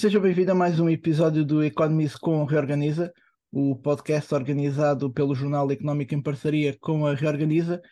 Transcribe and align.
Seja 0.00 0.18
bem-vindo 0.18 0.50
a 0.50 0.54
mais 0.54 0.80
um 0.80 0.88
episódio 0.88 1.44
do 1.44 1.62
Economize 1.62 2.18
com 2.18 2.42
Reorganiza, 2.46 3.12
o 3.52 3.76
podcast 3.76 4.34
organizado 4.34 5.12
pelo 5.12 5.34
Jornal 5.34 5.70
Económico 5.70 6.14
em 6.14 6.22
parceria 6.22 6.74
com 6.80 7.06
a 7.06 7.14
Reorganiza. 7.14 7.82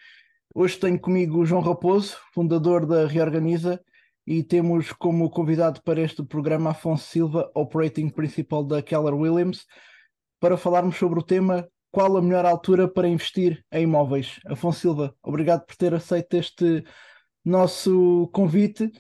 Hoje 0.54 0.78
tenho 0.78 0.98
comigo 0.98 1.38
o 1.38 1.44
João 1.44 1.60
Raposo, 1.60 2.16
fundador 2.32 2.86
da 2.86 3.06
Reorganiza, 3.06 3.78
e 4.26 4.42
temos 4.42 4.90
como 4.90 5.28
convidado 5.28 5.82
para 5.82 6.00
este 6.00 6.24
programa 6.24 6.70
Afonso 6.70 7.04
Silva, 7.10 7.50
Operating 7.54 8.08
Principal 8.08 8.64
da 8.64 8.80
Keller 8.80 9.12
Williams, 9.12 9.66
para 10.40 10.56
falarmos 10.56 10.96
sobre 10.96 11.18
o 11.18 11.22
tema 11.22 11.68
qual 11.90 12.16
a 12.16 12.22
melhor 12.22 12.46
altura 12.46 12.88
para 12.88 13.06
investir 13.06 13.62
em 13.70 13.82
imóveis. 13.82 14.40
Afonso 14.46 14.80
Silva, 14.80 15.14
obrigado 15.22 15.66
por 15.66 15.76
ter 15.76 15.92
aceito 15.92 16.38
este 16.38 16.82
nosso 17.44 18.30
convite 18.32 18.90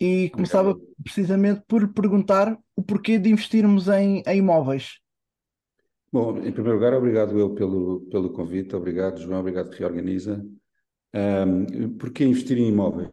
e 0.00 0.30
começava 0.30 0.78
precisamente 1.02 1.62
por 1.66 1.92
perguntar 1.92 2.58
o 2.76 2.82
porquê 2.82 3.18
de 3.18 3.30
investirmos 3.30 3.88
em, 3.88 4.22
em 4.26 4.38
imóveis. 4.38 4.98
Bom, 6.12 6.38
em 6.38 6.52
primeiro 6.52 6.74
lugar, 6.74 6.94
obrigado 6.94 7.38
eu 7.38 7.54
pelo, 7.54 8.00
pelo 8.10 8.30
convite, 8.30 8.76
obrigado 8.76 9.20
João, 9.20 9.40
obrigado 9.40 9.70
que 9.70 9.78
reorganiza. 9.78 10.44
Um, 11.14 11.96
porquê 11.96 12.24
investir 12.24 12.58
em 12.58 12.68
imóveis? 12.68 13.10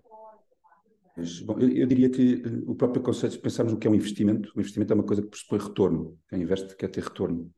Bom, 1.44 1.60
eu, 1.60 1.70
eu, 1.70 1.88
diria 1.88 2.10
que 2.10 2.42
o 2.66 2.74
próprio 2.74 3.02
conceito, 3.02 3.34
se 3.34 3.40
pensarmos 3.40 3.74
no 3.74 3.80
que 3.80 3.88
é 3.88 3.92
um 3.92 3.96
investimento, 3.96 4.52
o 4.56 4.60
investimento 4.60 4.94
é 4.94 4.96
uma 4.96 5.04
coisa 5.04 5.22
que 5.22 5.30
pressupõe 5.30 5.60
retorno. 5.60 6.18
Quem 6.30 6.42
investe 6.42 6.76
quer 6.76 6.90
ter 6.90 7.04
retorno. 7.04 7.52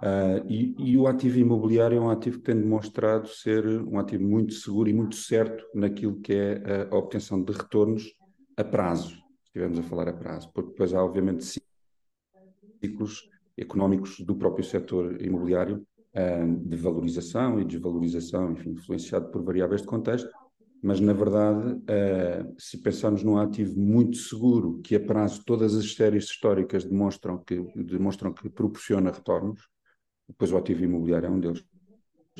Uh, 0.00 0.46
e, 0.48 0.74
e, 0.78 0.96
o 0.96 1.08
ativo 1.08 1.38
imobiliário 1.38 1.98
é 1.98 2.00
um 2.00 2.08
ativo 2.08 2.38
que 2.38 2.44
tem 2.44 2.54
demonstrado 2.54 3.26
ser 3.26 3.66
um 3.66 3.98
ativo 3.98 4.22
muito 4.22 4.54
seguro 4.54 4.88
e 4.88 4.92
muito 4.92 5.16
certo 5.16 5.64
naquilo 5.74 6.20
que 6.20 6.32
é 6.32 6.88
a 6.88 6.96
obtenção 6.96 7.42
de 7.42 7.52
retornos 7.52 8.04
a 8.58 8.64
prazo, 8.64 9.10
se 9.10 9.44
estivermos 9.46 9.78
a 9.78 9.82
falar 9.84 10.08
a 10.08 10.12
prazo, 10.12 10.50
porque 10.52 10.70
depois 10.70 10.92
há 10.92 11.02
obviamente 11.02 11.44
ciclos 12.82 13.30
económicos 13.56 14.20
do 14.20 14.34
próprio 14.34 14.64
setor 14.64 15.22
imobiliário 15.22 15.86
de 16.64 16.76
valorização 16.76 17.60
e 17.60 17.64
desvalorização, 17.64 18.50
enfim, 18.50 18.70
influenciado 18.70 19.30
por 19.30 19.42
variáveis 19.44 19.82
de 19.82 19.86
contexto, 19.86 20.28
mas 20.82 20.98
na 20.98 21.12
verdade, 21.12 21.74
uh, 21.74 22.54
se 22.58 22.78
pensarmos 22.78 23.22
num 23.22 23.36
ativo 23.36 23.78
muito 23.78 24.16
seguro, 24.16 24.80
que 24.82 24.96
a 24.96 25.00
prazo 25.00 25.44
todas 25.44 25.74
as 25.76 25.94
séries 25.94 26.24
históricas 26.24 26.84
demonstram 26.84 27.38
que, 27.38 27.60
demonstram 27.76 28.32
que 28.32 28.48
proporciona 28.48 29.10
retornos, 29.10 29.68
depois 30.28 30.52
o 30.52 30.56
ativo 30.56 30.84
imobiliário 30.84 31.26
é 31.26 31.30
um 31.30 31.40
deles. 31.40 31.64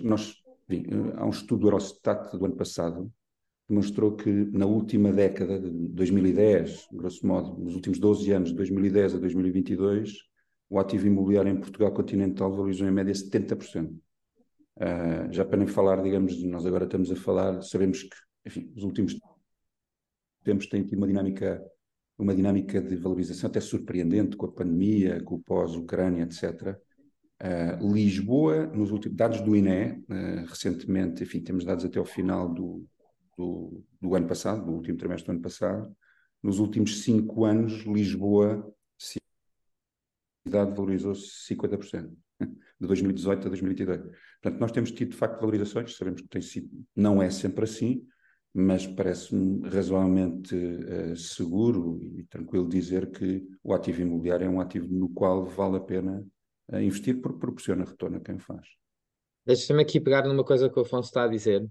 Nós, 0.03 0.37
enfim, 0.69 0.85
há 1.17 1.25
um 1.25 1.31
estudo 1.31 1.61
do 1.61 1.67
Eurostat 1.69 2.37
do 2.37 2.45
ano 2.45 2.57
passado 2.57 3.13
que 3.69 3.75
mostrou 3.75 4.17
que 4.17 4.31
na 4.31 4.65
última 4.65 5.13
década, 5.13 5.61
de 5.61 5.71
2010, 5.71 6.89
grosso 6.91 7.27
modo, 7.27 7.63
nos 7.63 7.75
últimos 7.75 7.99
12 7.99 8.33
anos, 8.33 8.49
de 8.49 8.57
2010 8.57 9.17
a 9.17 9.19
2022, 9.19 10.15
o 10.71 10.79
ativo 10.81 11.07
imobiliário 11.07 11.53
em 11.53 11.61
Portugal 11.61 11.93
continental 11.93 12.51
valorizou 12.51 12.89
em 12.89 12.91
média 12.91 13.13
70%. 13.13 13.91
Uh, 13.91 14.01
ah, 14.81 15.29
já 15.31 15.45
para 15.45 15.59
nem 15.59 15.67
falar, 15.67 16.03
digamos, 16.03 16.43
nós 16.45 16.65
agora 16.65 16.85
estamos 16.85 17.13
a 17.13 17.17
falar, 17.17 17.61
sabemos 17.61 18.05
que, 18.05 18.17
enfim, 18.47 18.73
os 18.75 18.85
últimos 18.85 19.19
tempos 20.43 20.67
têm 20.67 20.85
tido 20.85 20.97
uma 20.97 21.07
dinâmica, 21.07 21.63
uma 22.17 22.35
dinâmica 22.35 22.81
de 22.81 22.97
valorização 22.97 23.51
até 23.51 23.61
surpreendente 23.61 24.35
com 24.35 24.47
a 24.47 24.53
pandemia, 24.53 25.23
com 25.23 25.35
o 25.35 25.43
pós-Ucrânia, 25.43 26.23
etc. 26.23 26.79
Uh, 27.43 27.93
Lisboa, 27.93 28.67
nos 28.67 28.91
últimos 28.91 29.17
dados 29.17 29.43
do 29.43 29.55
INE, 29.55 30.05
uh, 30.09 30.47
recentemente, 30.49 31.23
enfim, 31.23 31.43
temos 31.43 31.67
dados 31.67 31.85
até 31.85 31.99
ao 31.99 32.05
final 32.07 32.49
do, 32.49 32.87
do, 33.39 33.83
do, 34.01 34.15
ano 34.15 34.27
passado, 34.27 34.67
do 34.67 34.73
último 34.73 34.99
trimestre 34.99 35.27
do 35.27 35.37
ano 35.37 35.43
passado, 35.43 35.97
nos 36.43 36.59
últimos 36.59 37.03
cinco 37.03 37.45
anos, 37.45 37.85
Lisboa, 37.85 38.71
cidade, 40.45 40.75
valorizou-se 40.75 41.55
50%, 41.55 42.11
de 42.41 42.87
2018 42.87 43.47
a 43.47 43.49
2022. 43.49 44.01
Portanto, 44.43 44.61
nós 44.61 44.73
temos 44.73 44.91
tido, 44.91 45.11
de 45.11 45.17
facto, 45.17 45.41
valorizações, 45.41 45.97
sabemos 45.97 46.21
que 46.21 46.29
tem 46.29 46.43
sido, 46.43 46.69
não 46.95 47.23
é 47.23 47.31
sempre 47.31 47.65
assim, 47.65 48.07
mas 48.53 48.87
parece-me 48.87 49.69
razoavelmente 49.69 50.55
uh, 50.55 51.17
seguro 51.17 52.01
e 52.03 52.25
tranquilo 52.25 52.69
dizer 52.69 53.11
que 53.11 53.47
o 53.63 53.73
ativo 53.73 54.03
imobiliário 54.03 54.47
é 54.47 54.51
um 54.51 54.61
ativo 54.61 54.93
no 54.93 55.09
qual 55.11 55.45
vale 55.45 55.77
a 55.77 55.81
pena 55.81 56.27
a 56.71 56.83
investir 56.83 57.21
porque 57.21 57.39
proporciona 57.39 57.85
retorno 57.85 58.17
a 58.17 58.21
quem 58.21 58.39
faz. 58.39 58.67
Deixa-me 59.47 59.83
aqui 59.83 59.99
pegar 59.99 60.27
numa 60.27 60.45
coisa 60.45 60.69
que 60.69 60.79
o 60.79 60.83
Afonso 60.83 61.09
está 61.09 61.25
a 61.25 61.29
dizer. 61.29 61.67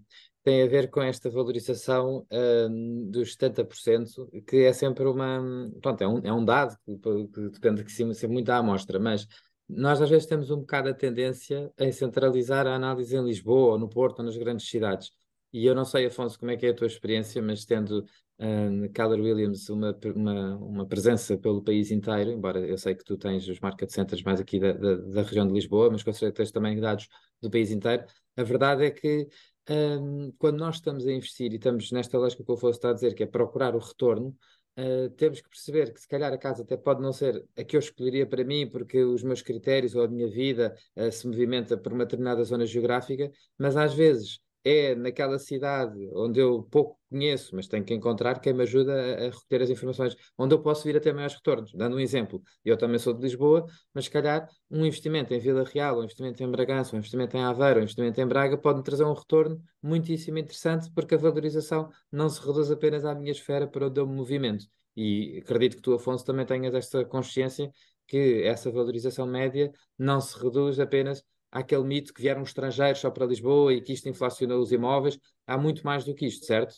Tem 0.47 0.63
a 0.63 0.66
ver 0.66 0.90
com 0.90 1.02
esta 1.02 1.30
valorização 1.30 2.25
um, 2.31 3.12
dos 3.12 3.35
70%, 3.35 4.30
que 4.47 4.63
é 4.63 4.72
sempre 4.72 5.03
uma. 5.03 5.69
Pronto, 5.81 6.02
é 6.02 6.08
um, 6.08 6.19
é 6.24 6.31
um 6.31 6.46
dado 6.46 6.74
que, 6.85 7.28
que 7.28 7.50
depende 7.50 7.84
de 7.84 7.91
cima 7.91 8.13
ser 8.13 8.30
muito 8.30 8.50
à 8.50 8.56
amostra, 8.56 8.97
mas 8.97 9.28
nós 9.68 10.02
às 10.02 10.09
vezes 10.09 10.25
temos 10.25 10.50
um 10.50 10.62
bocado 10.62 10.88
a 10.88 10.94
tendência 10.94 11.69
em 11.78 11.91
centralizar 11.91 12.66
a 12.66 12.75
análise 12.75 13.13
em 13.13 13.25
Lisboa, 13.25 13.74
ou 13.74 13.78
no 13.78 13.90
Porto, 13.90 14.19
ou 14.19 14.25
nas 14.25 14.38
grandes 14.38 14.69
cidades. 14.69 15.12
E 15.52 15.66
eu 15.66 15.75
não 15.75 15.84
sei, 15.84 16.06
Afonso, 16.06 16.40
como 16.40 16.50
é 16.50 16.56
que 16.56 16.66
é 16.66 16.69
a 16.69 16.74
tua 16.74 16.88
experiência, 16.88 17.41
mas 17.41 17.66
tendo 17.66 18.06
uh, 18.40 18.90
Keller 18.94 19.19
Williams 19.19 19.68
uma, 19.68 20.00
uma, 20.16 20.56
uma, 20.59 20.85
presença 20.88 21.38
pelo 21.38 21.62
país 21.62 21.91
inteiro, 21.91 22.31
embora 22.31 22.66
eu 22.66 22.78
sei 22.78 22.96
que 22.96 23.03
tu 23.03 23.18
tens 23.18 23.46
os 23.50 23.59
market 23.59 23.90
centers 23.90 24.24
mais 24.24 24.40
aqui 24.40 24.62
da, 24.62 24.72
da, 24.72 24.96
da 24.96 25.22
região 25.24 25.46
de 25.46 25.53
Lisboa, 25.53 25.90
mas 25.91 26.03
com 26.03 26.14
certeza 26.14 26.34
tens 26.34 26.52
também 26.53 26.79
dados 26.79 27.09
do 27.41 27.50
país 27.52 27.69
inteiro. 27.69 28.06
A 28.38 28.44
verdade 28.44 28.85
é 28.85 28.91
que 28.91 29.28
um, 29.69 30.31
quando 30.38 30.57
nós 30.59 30.75
estamos 30.75 31.05
a 31.05 31.11
investir 31.11 31.51
e 31.51 31.55
estamos 31.55 31.91
nesta 31.91 32.17
lógica 32.17 32.44
que 32.44 32.51
o 32.51 32.55
Afonso 32.55 32.78
está 32.78 32.89
a 32.91 32.94
dizer, 32.94 33.13
que 33.13 33.23
é 33.23 33.25
procurar 33.28 33.75
o 33.75 33.79
retorno, 33.79 34.35
Uh, 34.78 35.09
temos 35.17 35.41
que 35.41 35.50
perceber 35.50 35.91
que 35.91 36.00
se 36.00 36.07
calhar 36.07 36.31
a 36.31 36.38
casa 36.38 36.61
até 36.61 36.78
pode 36.78 37.01
não 37.01 37.11
ser 37.11 37.44
a 37.57 37.63
que 37.63 37.75
eu 37.75 37.79
escolheria 37.79 38.28
para 38.28 38.44
mim, 38.44 38.69
porque 38.69 39.03
os 39.03 39.23
meus 39.23 39.41
critérios 39.41 39.95
ou 39.95 40.03
a 40.03 40.07
minha 40.07 40.28
vida 40.28 40.75
uh, 40.95 41.11
se 41.11 41.25
movimenta 41.25 41.75
por 41.75 41.91
uma 41.91 42.05
determinada 42.05 42.44
zona 42.44 42.63
geográfica, 42.63 43.31
mas 43.57 43.75
às 43.75 43.95
vezes 43.95 44.39
é 44.67 44.95
naquela 44.95 45.39
cidade 45.39 46.09
onde 46.13 46.39
eu 46.39 46.63
pouco 46.63 47.00
conheço, 47.09 47.55
mas 47.55 47.67
tenho 47.67 47.85
que 47.85 47.94
encontrar 47.94 48.39
quem 48.39 48.53
me 48.53 48.63
ajuda 48.63 48.94
a, 48.94 49.28
a 49.28 49.29
recolher 49.29 49.63
as 49.63 49.69
informações, 49.69 50.16
onde 50.38 50.53
eu 50.53 50.61
posso 50.61 50.83
vir 50.83 50.97
a 50.97 51.00
ter 51.00 51.13
maiores 51.13 51.35
retornos. 51.35 51.72
Dando 51.73 51.95
um 51.95 52.00
exemplo, 52.00 52.41
eu 52.66 52.78
também 52.78 53.00
sou 53.00 53.13
de 53.13 53.22
Lisboa, 53.22 53.66
mas 53.94 54.05
se 54.05 54.11
calhar 54.11 54.47
um 54.69 54.85
investimento 54.85 55.33
em 55.33 55.39
Vila 55.39 55.63
Real, 55.63 56.00
um 56.00 56.03
investimento 56.03 56.44
em 56.44 56.51
Bragança, 56.51 56.95
um 56.95 57.00
investimento 57.00 57.38
em 57.38 57.44
Aveiro, 57.44 57.79
um 57.79 57.83
investimento 57.83 58.19
em 58.19 58.28
Braga 58.28 58.57
pode-me 58.57 58.83
trazer 58.83 59.05
um 59.05 59.13
retorno 59.13 59.61
muitíssimo 59.81 60.38
interessante, 60.38 60.91
porque 60.94 61.16
a 61.16 61.17
valorização 61.17 61.89
não 62.11 62.29
se 62.29 62.45
reduz 62.45 62.69
apenas 62.69 63.05
à 63.05 63.16
minha 63.16 63.31
esfera 63.31 63.67
para 63.67 63.88
onde 63.88 63.99
eu 63.99 64.07
me 64.07 64.16
movimento. 64.16 64.66
E 64.95 65.39
acredito 65.44 65.75
que 65.78 65.81
tu, 65.81 65.94
Afonso, 65.94 66.25
também 66.25 66.45
tenhas 66.45 66.73
esta 66.73 67.05
consciência 67.05 67.72
que 68.07 68.44
essa 68.44 68.72
valorização 68.72 69.28
média 69.28 69.72
não 69.97 70.19
se 70.22 70.38
reduz 70.41 70.79
apenas 70.79 71.23
àquele 71.52 71.84
mito 71.84 72.13
que 72.13 72.22
vieram 72.22 72.44
estrangeiros 72.44 73.00
só 73.00 73.09
para 73.09 73.25
Lisboa 73.25 73.74
e 73.74 73.81
que 73.81 73.94
isto 73.94 74.09
inflacionou 74.09 74.62
os 74.62 74.72
imóveis. 74.72 75.19
Há 75.46 75.58
muito 75.58 75.84
mais 75.85 76.03
do 76.03 76.13
que 76.13 76.25
isto, 76.25 76.46
certo? 76.46 76.75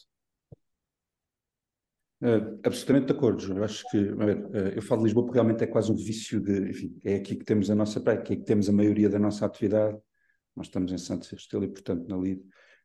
Uh, 2.21 2.59
absolutamente 2.63 3.07
de 3.07 3.13
acordo. 3.13 3.57
Eu 3.57 3.63
acho 3.63 3.83
que, 3.89 3.97
uh, 3.97 4.57
eu 4.75 4.81
falo 4.81 5.01
de 5.01 5.05
Lisboa 5.05 5.25
porque 5.25 5.37
realmente 5.37 5.63
é 5.63 5.67
quase 5.67 5.91
um 5.91 5.95
vício 5.95 6.39
de, 6.41 6.69
enfim, 6.69 6.99
é 7.03 7.15
aqui 7.15 7.35
que 7.35 7.45
temos 7.45 7.69
a 7.69 7.75
nossa 7.75 7.99
praia, 8.01 8.19
é 8.19 8.21
que 8.21 8.35
temos 8.37 8.67
a 8.67 8.73
maioria 8.73 9.09
da 9.09 9.19
nossa 9.19 9.45
atividade. 9.45 9.97
Nós 10.55 10.67
estamos 10.67 10.91
em 10.91 10.97
Santos 10.97 11.29
Restelo 11.29 11.63
e, 11.63 11.69
portanto, 11.69 12.07
na 12.07 12.17
LID. 12.17 12.41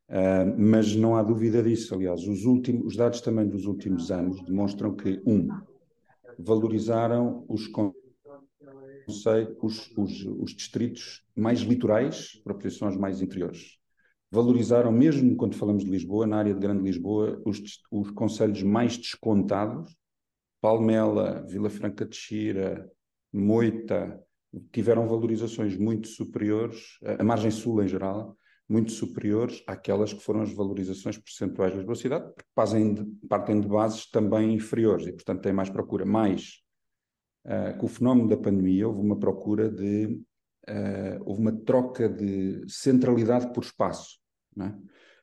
Uh, 0.09 0.55
mas 0.57 0.95
não 0.95 1.17
há 1.17 1.23
dúvida 1.23 1.63
disso. 1.63 1.95
Aliás, 1.95 2.21
os, 2.29 2.45
últimos, 2.45 2.87
os 2.87 2.97
dados 2.97 3.21
também 3.21 3.49
dos 3.49 3.67
últimos 3.67 4.11
anos 4.11 4.41
demonstram 4.45 4.95
que, 4.95 5.21
um, 5.27 5.49
valorizaram 6.39 7.45
os 7.49 7.65
sei, 7.65 7.93
os, 9.07 9.91
os, 9.97 10.25
os 10.25 10.55
distritos 10.55 11.23
mais 11.37 11.61
litorais 11.61 12.41
para 12.43 12.55
posições 12.55 12.97
mais 12.97 13.21
interiores. 13.21 13.79
Valorizaram, 14.31 14.91
mesmo 14.91 15.37
quando 15.37 15.55
falamos 15.55 15.85
de 15.85 15.91
Lisboa, 15.91 16.27
na 16.27 16.39
área 16.39 16.55
de 16.55 16.61
Grande 16.61 16.83
Lisboa, 16.83 17.41
os, 17.45 17.61
os 17.91 18.11
conselhos 18.11 18.63
mais 18.63 18.97
descontados, 18.97 19.95
Palmela, 20.61 21.45
Vila 21.49 21.71
Franca 21.71 22.05
de 22.05 22.17
Xira, 22.17 22.91
Moita, 23.33 24.21
tiveram 24.73 25.07
valorizações 25.07 25.77
muito 25.77 26.09
superiores, 26.09 26.99
a 27.19 27.23
margem 27.23 27.51
sul 27.51 27.83
em 27.83 27.89
geral, 27.89 28.37
muito 28.69 28.93
superiores 28.93 29.63
àquelas 29.67 30.13
que 30.13 30.23
foram 30.23 30.43
as 30.43 30.53
valorizações 30.53 31.19
percentuais 31.19 31.73
da 31.73 31.79
Lisboa 31.79 31.97
cidade, 31.97 32.33
porque 32.35 32.95
de, 32.95 33.05
partem 33.29 33.61
de 33.61 33.69
bases 33.69 34.11
também 34.11 34.55
inferiores 34.55 35.07
e, 35.07 35.13
portanto, 35.13 35.43
têm 35.43 35.53
mais 35.53 35.69
procura. 35.69 36.05
Mais 36.07 36.64
uh, 37.47 37.79
com 37.79 37.87
o 37.87 37.89
fenómeno 37.89 38.29
da 38.29 38.37
pandemia, 38.37 38.87
houve 38.87 39.01
uma 39.01 39.19
procura 39.19 39.71
de. 39.71 40.21
Uh, 40.69 41.21
houve 41.27 41.41
uma 41.43 41.53
troca 41.53 42.09
de 42.09 42.65
centralidade 42.69 43.53
por 43.53 43.63
espaço. 43.63 44.19
Né? 44.57 44.75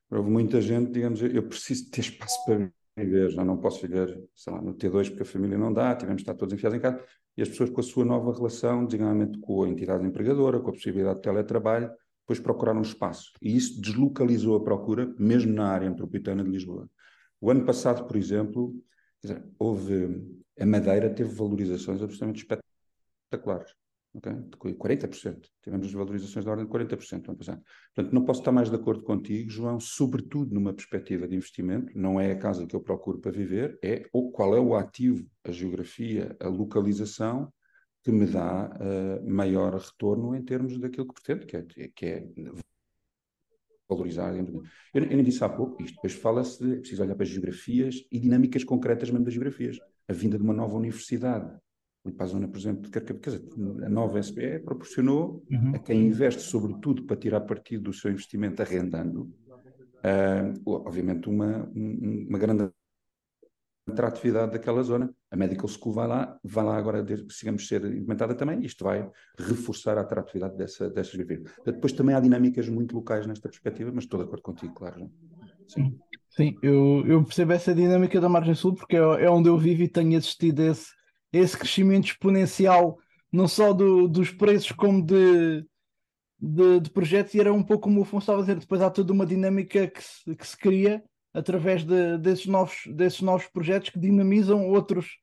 Houve 0.09 0.29
muita 0.29 0.61
gente, 0.61 0.91
digamos, 0.91 1.21
eu 1.21 1.43
preciso 1.47 1.89
ter 1.89 2.01
espaço 2.01 2.45
para 2.45 2.71
viver, 2.95 3.31
já 3.31 3.43
não 3.43 3.57
posso 3.57 3.81
viver, 3.81 4.21
sei 4.35 4.53
lá, 4.53 4.61
no 4.61 4.75
T2 4.75 5.09
porque 5.09 5.23
a 5.23 5.25
família 5.25 5.57
não 5.57 5.73
dá, 5.73 5.95
tivemos 5.95 6.17
de 6.17 6.23
estar 6.23 6.35
todos 6.35 6.53
enfiados 6.53 6.77
em 6.77 6.81
casa, 6.81 7.03
e 7.37 7.41
as 7.41 7.49
pessoas 7.49 7.69
com 7.69 7.79
a 7.79 7.83
sua 7.83 8.05
nova 8.05 8.33
relação, 8.33 8.85
designadamente 8.85 9.39
com 9.39 9.63
a 9.63 9.69
entidade 9.69 10.05
empregadora, 10.05 10.59
com 10.59 10.69
a 10.69 10.73
possibilidade 10.73 11.15
de 11.15 11.21
teletrabalho, 11.21 11.89
depois 12.21 12.39
procuraram 12.39 12.81
espaço. 12.81 13.31
E 13.41 13.55
isso 13.55 13.81
deslocalizou 13.81 14.55
a 14.57 14.63
procura, 14.63 15.13
mesmo 15.17 15.53
na 15.53 15.67
área 15.69 15.89
metropolitana 15.89 16.43
de 16.43 16.49
Lisboa. 16.49 16.89
O 17.39 17.49
ano 17.49 17.65
passado, 17.65 18.05
por 18.05 18.15
exemplo, 18.15 18.75
dizer, 19.21 19.43
houve. 19.57 20.40
A 20.59 20.65
Madeira 20.65 21.09
teve 21.09 21.33
valorizações 21.33 22.01
absolutamente 22.01 22.45
espetaculares. 23.29 23.73
Okay? 24.13 24.33
De 24.33 24.57
40%. 24.57 25.47
Tivemos 25.61 25.91
valorizações 25.93 26.43
da 26.43 26.51
ordem 26.51 26.65
de 26.65 26.71
40% 26.71 27.23
no 27.23 27.29
ano 27.29 27.37
passado. 27.37 27.63
Portanto, 27.95 28.13
não 28.13 28.25
posso 28.25 28.41
estar 28.41 28.51
mais 28.51 28.69
de 28.69 28.75
acordo 28.75 29.03
contigo, 29.03 29.49
João, 29.49 29.79
sobretudo 29.79 30.53
numa 30.53 30.73
perspectiva 30.73 31.27
de 31.27 31.35
investimento. 31.35 31.97
Não 31.97 32.19
é 32.19 32.31
a 32.31 32.37
casa 32.37 32.65
que 32.67 32.75
eu 32.75 32.81
procuro 32.81 33.19
para 33.19 33.31
viver, 33.31 33.79
é 33.81 34.03
qual 34.33 34.55
é 34.55 34.59
o 34.59 34.75
ativo, 34.75 35.25
a 35.43 35.51
geografia, 35.51 36.35
a 36.39 36.47
localização 36.47 37.51
que 38.03 38.11
me 38.11 38.25
dá 38.25 38.67
uh, 38.67 39.29
maior 39.29 39.75
retorno 39.75 40.35
em 40.35 40.43
termos 40.43 40.77
daquilo 40.79 41.07
que 41.07 41.21
pretendo, 41.21 41.45
que 41.45 41.55
é, 41.55 41.87
que 41.89 42.05
é 42.05 42.27
valorizar. 43.87 44.35
Eu, 44.35 44.63
eu 44.93 45.05
nem 45.05 45.23
disse 45.23 45.43
há 45.43 45.49
pouco 45.49 45.81
isto, 45.83 45.95
depois 45.95 46.13
fala-se 46.13 46.63
de 46.63 46.73
é 46.73 46.79
preciso 46.79 47.03
olhar 47.03 47.15
para 47.15 47.23
as 47.23 47.29
geografias 47.29 47.95
e 48.11 48.19
dinâmicas 48.19 48.63
concretas 48.63 49.09
mesmo 49.09 49.25
das 49.25 49.33
geografias. 49.33 49.77
A 50.07 50.13
vinda 50.13 50.37
de 50.37 50.43
uma 50.43 50.53
nova 50.53 50.75
universidade, 50.75 51.51
para 52.15 52.25
a 52.25 52.27
zona, 52.27 52.47
por 52.47 52.57
exemplo, 52.57 52.81
de 52.83 52.89
Carcavelos, 52.89 53.21
quer 53.21 53.29
dizer, 53.31 53.85
a 53.85 53.89
nova 53.89 54.19
SBE 54.19 54.59
proporcionou 54.59 55.43
uhum. 55.51 55.75
a 55.75 55.79
quem 55.79 56.07
investe, 56.07 56.41
sobretudo 56.41 57.03
para 57.03 57.15
tirar 57.15 57.41
partido 57.41 57.83
do 57.83 57.93
seu 57.93 58.11
investimento 58.11 58.61
arrendando, 58.61 59.31
uh, 60.01 60.61
obviamente 60.65 61.29
uma, 61.29 61.69
um, 61.75 62.25
uma 62.27 62.39
grande 62.39 62.69
atratividade 63.87 64.51
daquela 64.53 64.81
zona. 64.83 65.13
A 65.29 65.35
Medical 65.35 65.67
School 65.67 65.93
vai 65.93 66.07
lá, 66.07 66.39
vai 66.43 66.63
lá 66.63 66.77
agora, 66.77 67.05
sigamos 67.29 67.67
ser 67.67 67.83
implementada 67.85 68.33
também, 68.33 68.63
isto 68.65 68.83
vai 68.83 69.09
reforçar 69.37 69.97
a 69.97 70.01
atratividade 70.01 70.57
dessa, 70.57 70.89
dessas 70.89 71.13
viver. 71.13 71.43
Depois 71.65 71.93
também 71.93 72.15
há 72.15 72.19
dinâmicas 72.19 72.67
muito 72.67 72.95
locais 72.95 73.27
nesta 73.27 73.47
perspectiva, 73.47 73.91
mas 73.93 74.05
estou 74.05 74.19
de 74.19 74.25
acordo 74.25 74.43
contigo, 74.43 74.73
claro. 74.73 75.11
Sim, 75.71 75.97
Sim 76.29 76.57
eu, 76.61 77.03
eu 77.07 77.23
percebo 77.23 77.53
essa 77.53 77.73
dinâmica 77.73 78.19
da 78.19 78.27
margem 78.27 78.53
sul 78.53 78.75
porque 78.75 78.95
é, 78.95 78.99
é 78.99 79.29
onde 79.29 79.49
eu 79.49 79.57
vivo 79.57 79.83
e 79.83 79.87
tenho 79.87 80.17
assistido 80.17 80.59
esse, 80.61 80.87
esse 81.31 81.57
crescimento 81.57 82.07
exponencial, 82.07 82.97
não 83.31 83.47
só 83.47 83.71
do, 83.71 84.07
dos 84.07 84.31
preços 84.31 84.71
como 84.73 85.03
de, 85.03 85.65
de, 86.39 86.79
de, 86.81 86.89
projetos, 86.89 87.33
e 87.33 87.39
era 87.39 87.53
um 87.53 87.63
pouco 87.63 87.83
como 87.83 87.99
o 87.99 88.03
Afonso 88.03 88.23
estava 88.23 88.39
a 88.39 88.41
dizer, 88.41 88.59
depois 88.59 88.81
há 88.81 88.89
toda 88.89 89.13
uma 89.13 89.25
dinâmica 89.25 89.87
que 89.87 90.03
se, 90.03 90.35
que 90.35 90.47
se 90.47 90.57
cria 90.57 91.03
através 91.33 91.85
de, 91.85 92.17
desses, 92.17 92.45
novos, 92.47 92.81
desses 92.87 93.21
novos 93.21 93.47
projetos 93.47 93.89
que 93.89 93.99
dinamizam 93.99 94.67
outros, 94.67 95.17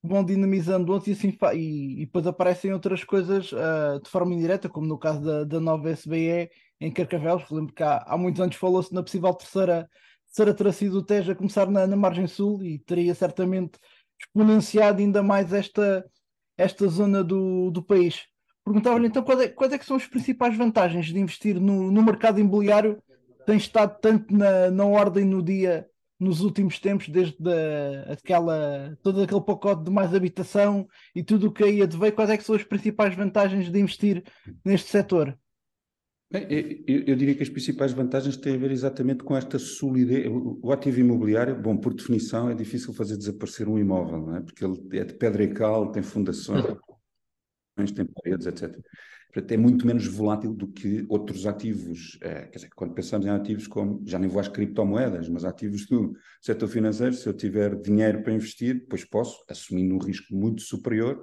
vão 0.00 0.24
dinamizando 0.24 0.92
outros 0.92 1.08
e, 1.08 1.12
assim, 1.12 1.36
e, 1.54 2.02
e 2.02 2.06
depois 2.06 2.26
aparecem 2.26 2.72
outras 2.72 3.02
coisas 3.02 3.50
uh, 3.50 4.00
de 4.00 4.08
forma 4.08 4.32
indireta, 4.32 4.68
como 4.68 4.86
no 4.86 4.98
caso 4.98 5.20
da, 5.24 5.42
da 5.42 5.58
nova 5.58 5.90
SBE 5.90 6.48
em 6.80 6.90
Carcavelos. 6.90 7.50
Lembro 7.50 7.74
que 7.74 7.82
há, 7.82 8.04
há 8.06 8.16
muitos 8.16 8.40
anos 8.40 8.56
falou-se 8.56 8.92
na 8.94 9.02
possível 9.02 9.32
terceira, 9.34 9.88
terceira 10.26 10.54
teracida 10.54 10.92
do 10.92 11.02
Tejo 11.02 11.32
a 11.32 11.34
começar 11.34 11.70
na, 11.70 11.86
na 11.86 11.96
margem 11.96 12.26
sul 12.26 12.62
e 12.62 12.78
teria 12.78 13.14
certamente 13.14 13.78
exponenciado 14.18 15.00
ainda 15.00 15.22
mais 15.22 15.52
esta, 15.52 16.04
esta 16.56 16.86
zona 16.88 17.22
do, 17.22 17.70
do 17.70 17.82
país. 17.82 18.24
Perguntava-lhe 18.64 19.06
então 19.06 19.22
quais 19.22 19.40
é, 19.40 19.48
quais 19.48 19.72
é 19.72 19.78
que 19.78 19.86
são 19.86 19.96
as 19.96 20.06
principais 20.06 20.56
vantagens 20.56 21.06
de 21.06 21.18
investir 21.18 21.60
no, 21.60 21.90
no 21.90 22.02
mercado 22.02 22.40
imobiliário 22.40 23.00
tem 23.46 23.56
estado 23.56 23.96
tanto 24.00 24.34
na, 24.36 24.70
na 24.72 24.84
ordem 24.84 25.24
no 25.24 25.40
dia 25.40 25.88
nos 26.18 26.40
últimos 26.40 26.78
tempos, 26.80 27.08
desde 27.08 27.36
a, 27.48 28.12
aquela, 28.12 28.98
todo 29.02 29.22
aquele 29.22 29.40
pacote 29.40 29.84
de 29.84 29.90
mais 29.90 30.14
habitação 30.14 30.88
e 31.14 31.22
tudo 31.22 31.46
o 31.46 31.52
que 31.52 31.62
aí 31.62 31.82
adveio, 31.82 32.12
quais 32.12 32.30
é 32.30 32.36
que 32.36 32.42
são 32.42 32.56
as 32.56 32.64
principais 32.64 33.14
vantagens 33.14 33.70
de 33.70 33.78
investir 33.78 34.24
neste 34.64 34.90
setor? 34.90 35.38
Bem, 36.28 36.44
eu, 36.86 37.04
eu, 37.06 37.16
diria 37.16 37.36
que 37.36 37.42
as 37.44 37.48
principais 37.48 37.92
vantagens 37.92 38.36
têm 38.36 38.56
a 38.56 38.58
ver 38.58 38.72
exatamente 38.72 39.22
com 39.22 39.36
esta 39.36 39.58
solidez. 39.60 40.26
O 40.28 40.72
ativo 40.72 40.98
imobiliário, 40.98 41.54
bom, 41.60 41.76
por 41.76 41.94
definição, 41.94 42.50
é 42.50 42.54
difícil 42.54 42.92
fazer 42.92 43.16
desaparecer 43.16 43.68
um 43.68 43.78
imóvel, 43.78 44.20
não 44.20 44.36
é? 44.36 44.40
Porque 44.40 44.64
ele 44.64 44.98
é 44.98 45.04
de 45.04 45.14
pedra 45.14 45.44
e 45.44 45.54
cal, 45.54 45.92
tem 45.92 46.02
fundações, 46.02 46.64
tem 47.94 48.04
paredes, 48.06 48.46
etc. 48.46 48.76
Portanto, 49.32 49.52
é 49.52 49.56
muito 49.56 49.86
menos 49.86 50.06
volátil 50.06 50.52
do 50.52 50.66
que 50.66 51.06
outros 51.08 51.46
ativos. 51.46 52.18
É, 52.20 52.46
quer 52.46 52.56
dizer, 52.56 52.70
quando 52.74 52.94
pensamos 52.94 53.26
em 53.26 53.30
ativos 53.30 53.68
como, 53.68 54.02
já 54.04 54.18
nem 54.18 54.28
vou 54.28 54.40
às 54.40 54.48
criptomoedas, 54.48 55.28
mas 55.28 55.44
ativos 55.44 55.86
do 55.86 56.12
setor 56.40 56.68
financeiro, 56.68 57.14
se 57.14 57.28
eu 57.28 57.34
tiver 57.34 57.80
dinheiro 57.80 58.22
para 58.22 58.32
investir, 58.32 58.80
depois 58.80 59.04
posso, 59.04 59.44
assumindo 59.48 59.94
um 59.94 59.98
risco 59.98 60.34
muito 60.34 60.62
superior, 60.62 61.20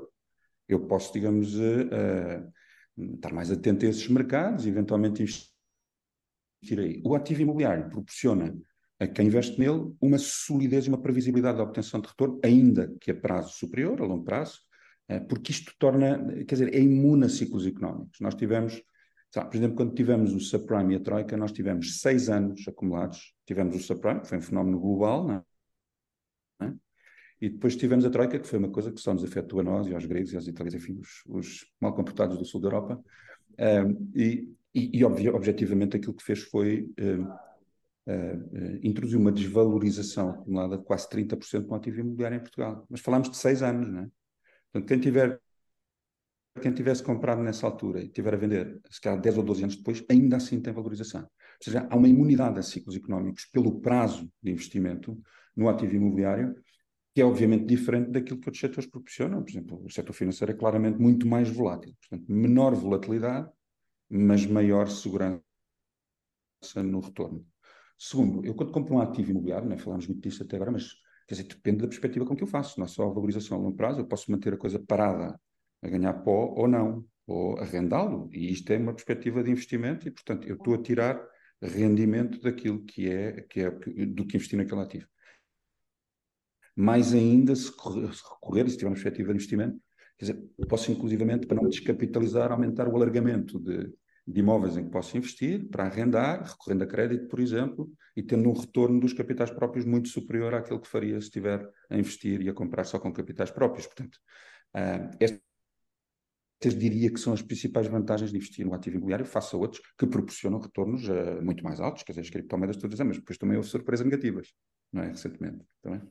eu 0.69 0.79
posso, 0.87 1.11
digamos, 1.11 1.55
uh, 1.55 1.59
uh, 1.59 2.53
estar 2.97 3.33
mais 3.33 3.51
atento 3.51 3.85
a 3.85 3.89
esses 3.89 4.07
mercados 4.07 4.65
eventualmente 4.65 5.23
investir 5.23 6.79
aí. 6.79 7.01
O 7.03 7.15
ativo 7.15 7.41
imobiliário 7.41 7.89
proporciona 7.89 8.55
a 8.99 9.07
quem 9.07 9.27
investe 9.27 9.59
nele 9.59 9.93
uma 10.01 10.17
solidez 10.17 10.85
e 10.85 10.89
uma 10.89 11.01
previsibilidade 11.01 11.57
da 11.57 11.63
obtenção 11.63 11.99
de 11.99 12.07
retorno, 12.07 12.39
ainda 12.43 12.93
que 13.01 13.11
a 13.11 13.15
prazo 13.15 13.53
superior, 13.53 14.01
a 14.01 14.05
longo 14.05 14.23
prazo, 14.23 14.59
eh, 15.07 15.19
porque 15.19 15.51
isto 15.51 15.73
torna, 15.77 16.17
quer 16.45 16.55
dizer, 16.55 16.73
é 16.73 16.79
imune 16.79 17.25
a 17.25 17.29
ciclos 17.29 17.65
económicos. 17.65 18.19
Nós 18.21 18.35
tivemos, 18.35 18.81
sabe, 19.31 19.49
por 19.49 19.57
exemplo, 19.57 19.75
quando 19.75 19.93
tivemos 19.93 20.33
o 20.33 20.39
subprime 20.39 20.93
e 20.93 20.97
a 20.97 20.99
troika, 21.01 21.35
nós 21.35 21.51
tivemos 21.51 21.99
seis 21.99 22.29
anos 22.29 22.65
acumulados. 22.67 23.33
Tivemos 23.45 23.75
o 23.75 23.79
subprime, 23.79 24.21
que 24.21 24.27
foi 24.27 24.37
um 24.37 24.41
fenómeno 24.41 24.79
global, 24.79 25.27
não 25.27 25.35
é? 25.35 26.73
E 27.43 27.49
depois 27.49 27.75
tivemos 27.75 28.05
a 28.05 28.09
Troika, 28.09 28.39
que 28.39 28.47
foi 28.47 28.57
uma 28.57 28.69
coisa 28.69 28.89
que 28.89 29.01
só 29.01 29.13
nos 29.13 29.21
afetou 29.21 29.59
a 29.59 29.63
nós 29.63 29.85
e 29.85 29.93
aos 29.93 30.05
gregos 30.05 30.31
e 30.31 30.37
aos 30.37 30.47
italianos, 30.47 30.81
enfim, 30.81 30.97
os, 30.97 31.23
os 31.27 31.65
mal 31.77 31.93
comportados 31.93 32.37
do 32.37 32.45
sul 32.45 32.61
da 32.61 32.67
Europa. 32.67 33.03
Um, 33.59 34.09
e, 34.15 34.49
e, 34.73 34.99
e 34.99 35.03
objetivamente 35.03 35.97
aquilo 35.97 36.13
que 36.13 36.23
fez 36.23 36.39
foi 36.43 36.89
uh, 37.01 38.07
introduzir 38.81 39.19
uma 39.19 39.29
desvalorização 39.29 40.29
acumulada 40.29 40.77
de 40.77 40.85
quase 40.85 41.09
30% 41.09 41.67
no 41.67 41.75
ativo 41.75 41.99
imobiliário 41.99 42.37
em 42.37 42.39
Portugal. 42.39 42.87
Mas 42.89 43.01
falámos 43.01 43.29
de 43.29 43.35
seis 43.35 43.61
anos, 43.61 43.91
não 43.91 44.03
é? 44.03 44.09
Portanto, 44.71 44.87
quem 44.87 44.99
tiver 45.01 45.37
quem 46.61 46.71
tivesse 46.71 47.03
comprado 47.03 47.41
nessa 47.41 47.67
altura 47.67 48.01
e 48.01 48.07
tiver 48.07 48.35
a 48.35 48.37
vender, 48.37 48.79
se 48.89 49.01
calhar 49.01 49.19
10 49.19 49.39
ou 49.39 49.43
12 49.43 49.63
anos 49.63 49.75
depois, 49.75 50.01
ainda 50.09 50.37
assim 50.37 50.61
tem 50.61 50.71
valorização. 50.71 51.23
Ou 51.23 51.27
seja, 51.59 51.85
há 51.89 51.95
uma 51.97 52.07
imunidade 52.07 52.57
a 52.57 52.61
ciclos 52.61 52.95
económicos 52.95 53.43
pelo 53.47 53.81
prazo 53.81 54.31
de 54.41 54.51
investimento 54.51 55.19
no 55.57 55.67
ativo 55.67 55.95
imobiliário, 55.95 56.55
que 57.13 57.21
é 57.21 57.25
obviamente 57.25 57.65
diferente 57.65 58.11
daquilo 58.11 58.39
que 58.39 58.47
outros 58.47 58.59
setores 58.59 58.89
proporcionam. 58.89 59.43
Por 59.43 59.49
exemplo, 59.51 59.85
o 59.85 59.89
setor 59.89 60.13
financeiro 60.13 60.51
é 60.51 60.55
claramente 60.55 60.99
muito 60.99 61.27
mais 61.27 61.49
volátil. 61.49 61.95
Portanto, 62.01 62.31
menor 62.31 62.73
volatilidade, 62.73 63.49
mas 64.09 64.45
maior 64.45 64.87
segurança 64.87 65.41
no 66.75 66.99
retorno. 66.99 67.45
Segundo, 67.97 68.45
eu 68.45 68.55
quando 68.55 68.71
compro 68.71 68.95
um 68.95 68.99
ativo 68.99 69.31
imobiliário, 69.31 69.67
né, 69.67 69.77
falámos 69.77 70.07
muito 70.07 70.21
disso 70.21 70.43
até 70.43 70.55
agora, 70.55 70.71
mas 70.71 71.03
Quer 71.27 71.35
dizer, 71.35 71.47
depende 71.47 71.77
da 71.77 71.87
perspectiva 71.87 72.25
com 72.25 72.35
que 72.35 72.43
eu 72.43 72.47
faço. 72.47 72.79
Não 72.79 72.85
é 72.85 72.89
só 72.89 73.03
a 73.05 73.13
valorização 73.13 73.57
a 73.57 73.61
longo 73.61 73.75
prazo, 73.75 74.01
eu 74.01 74.05
posso 74.05 74.29
manter 74.31 74.53
a 74.53 74.57
coisa 74.57 74.79
parada 74.79 75.39
a 75.81 75.89
ganhar 75.89 76.13
pó 76.13 76.53
ou 76.55 76.67
não, 76.67 77.05
ou 77.25 77.57
arrendá-lo. 77.59 78.29
E 78.31 78.51
isto 78.51 78.71
é 78.71 78.77
uma 78.77 78.93
perspectiva 78.93 79.43
de 79.43 79.51
investimento 79.51 80.07
e, 80.07 80.11
portanto, 80.11 80.47
eu 80.47 80.55
estou 80.55 80.73
a 80.75 80.81
tirar 80.81 81.21
rendimento 81.61 82.41
daquilo 82.41 82.83
que 82.83 83.09
é, 83.09 83.41
que 83.41 83.61
é 83.61 83.69
do 83.71 84.25
que 84.25 84.35
investi 84.35 84.55
naquele 84.55 84.81
ativo. 84.81 85.07
Mais 86.75 87.13
ainda, 87.13 87.55
se 87.55 87.71
recorrer, 87.71 88.69
se 88.69 88.77
tiver 88.77 88.89
uma 88.89 88.95
perspectiva 88.95 89.29
de 89.29 89.35
investimento, 89.35 89.79
quer 90.17 90.25
dizer, 90.25 90.49
posso 90.67 90.91
inclusivamente, 90.91 91.45
para 91.45 91.61
não 91.61 91.69
descapitalizar, 91.69 92.51
aumentar 92.51 92.87
o 92.87 92.95
alargamento 92.95 93.59
de, 93.59 93.91
de 94.25 94.39
imóveis 94.39 94.77
em 94.77 94.85
que 94.85 94.89
posso 94.89 95.17
investir 95.17 95.67
para 95.69 95.85
arrendar, 95.85 96.43
recorrendo 96.43 96.83
a 96.83 96.87
crédito, 96.87 97.27
por 97.27 97.39
exemplo, 97.39 97.91
e 98.15 98.23
tendo 98.23 98.49
um 98.49 98.53
retorno 98.53 98.99
dos 98.99 99.13
capitais 99.13 99.51
próprios 99.51 99.85
muito 99.85 100.09
superior 100.09 100.53
àquele 100.53 100.79
que 100.79 100.87
faria 100.87 101.19
se 101.19 101.27
estiver 101.27 101.67
a 101.89 101.97
investir 101.97 102.41
e 102.41 102.49
a 102.49 102.53
comprar 102.53 102.85
só 102.85 102.99
com 102.99 103.11
capitais 103.11 103.51
próprios. 103.51 103.85
Portanto, 103.85 104.17
uh, 104.75 105.17
estas 105.19 106.79
diria 106.79 107.11
que 107.11 107.19
são 107.19 107.33
as 107.33 107.41
principais 107.41 107.87
vantagens 107.87 108.31
de 108.31 108.37
investir 108.37 108.65
no 108.65 108.73
ativo 108.73 108.95
imobiliário, 108.95 109.25
face 109.25 109.53
a 109.55 109.59
outros 109.59 109.81
que 109.97 110.07
proporcionam 110.07 110.59
retornos 110.59 111.07
uh, 111.09 111.43
muito 111.43 111.63
mais 111.63 111.79
altos, 111.79 112.03
quer 112.03 112.13
dizer, 112.13 112.21
as 112.21 112.29
criptomoedas 112.29 112.77
todas, 112.77 112.99
mas 112.99 113.17
depois 113.17 113.37
também 113.37 113.57
houve 113.57 113.67
surpresas 113.67 114.05
negativas, 114.05 114.53
não 114.91 115.03
é? 115.03 115.07
Recentemente. 115.07 115.65
Também. 115.81 116.01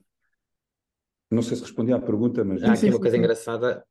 Não 1.33 1.43
sei 1.43 1.57
se 1.57 1.63
respondi 1.63 1.93
à 1.93 1.99
pergunta, 1.99 2.45
mas. 2.45 2.63
Há 2.63 2.73
aqui 2.73 2.89
uma 2.89 3.01
coisa 3.01 3.17
engraçada 3.17 3.85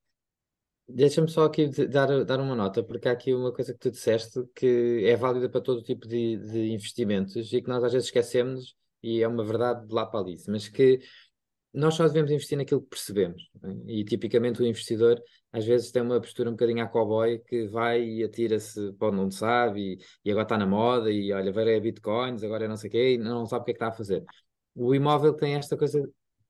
Deixa-me 0.94 1.30
só 1.30 1.46
aqui 1.46 1.68
dar, 1.88 2.26
dar 2.26 2.40
uma 2.40 2.56
nota, 2.56 2.84
porque 2.84 3.08
há 3.08 3.12
aqui 3.12 3.34
uma 3.34 3.54
coisa 3.54 3.74
que 3.74 3.80
tu 3.80 3.92
disseste 3.92 4.42
que 4.54 5.04
é 5.06 5.16
válida 5.16 5.50
para 5.50 5.62
todo 5.62 5.82
tipo 5.82 6.08
de, 6.08 6.38
de 6.38 6.72
investimentos 6.72 7.54
e 7.54 7.62
que 7.62 7.70
nós 7.70 7.84
às 7.84 7.94
vezes 7.94 8.08
esquecemos, 8.08 8.76
e 9.02 9.22
é 9.24 9.28
uma 9.28 9.44
verdade 9.44 9.88
de 9.88 9.94
lá 9.94 10.06
para 10.06 10.20
ali, 10.20 10.36
mas 10.48 10.68
que 10.68 11.00
nós 11.74 11.96
só 11.96 12.06
devemos 12.06 12.30
investir 12.32 12.58
naquilo 12.58 12.82
que 12.82 12.90
percebemos. 12.90 13.50
É? 13.64 13.70
E 13.88 14.04
tipicamente 14.04 14.62
o 14.62 14.66
investidor 14.66 15.22
às 15.54 15.66
vezes 15.66 15.92
tem 15.92 16.02
uma 16.02 16.20
postura 16.20 16.50
um 16.50 16.54
bocadinho 16.54 16.84
a 16.84 16.88
cowboy 16.88 17.40
que 17.40 17.68
vai 17.68 18.04
e 18.04 18.24
atira-se 18.24 18.92
para 18.94 19.08
onde 19.08 19.18
não 19.18 19.32
sabe 19.32 19.94
e, 19.94 20.00
e, 20.26 20.32
agora 20.32 20.44
está 20.44 20.58
na 20.58 20.66
moda 20.66 21.10
e 21.10 21.32
olha, 21.32 21.52
vai 21.54 21.76
a 21.76 21.80
bitcoins, 21.80 22.44
agora 22.44 22.66
é 22.66 22.68
não 22.68 22.76
sei 22.78 22.90
o 22.90 22.92
quê 22.92 23.14
e 23.14 23.18
não 23.18 23.46
sabe 23.46 23.62
o 23.62 23.66
que 23.66 23.72
é 23.72 23.74
que 23.74 23.78
está 23.78 23.88
a 23.88 23.92
fazer. 23.92 24.24
O 24.76 24.94
imóvel 24.94 25.34
tem 25.34 25.56
esta 25.56 25.78
coisa 25.78 26.02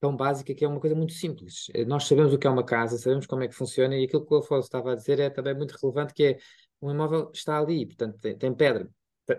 tão 0.02 0.16
básica 0.16 0.54
que 0.54 0.66
é 0.66 0.68
uma 0.68 0.80
coisa 0.80 0.96
muito 0.96 1.14
simples. 1.14 1.68
Eh, 1.74 1.86
nós 1.86 2.06
sabemos 2.06 2.34
o 2.34 2.38
que 2.38 2.48
é 2.48 2.50
uma 2.50 2.66
casa, 2.66 2.98
sabemos 2.98 3.28
como 3.28 3.44
é 3.44 3.48
que 3.48 3.56
funciona 3.56 3.96
e 3.96 4.06
aquilo 4.06 4.26
que 4.26 4.34
o 4.34 4.38
Afonso 4.38 4.66
estava 4.66 4.92
a 4.94 4.96
dizer 4.96 5.20
é 5.20 5.30
também 5.30 5.56
muito 5.56 5.74
relevante, 5.82 6.14
que 6.14 6.24
é 6.24 6.38
um 6.82 6.92
imóvel 6.92 7.32
está 7.34 7.60
ali, 7.60 7.86
portanto 7.86 8.20
tem, 8.20 8.36
tem 8.36 8.54
pedra, 8.54 8.90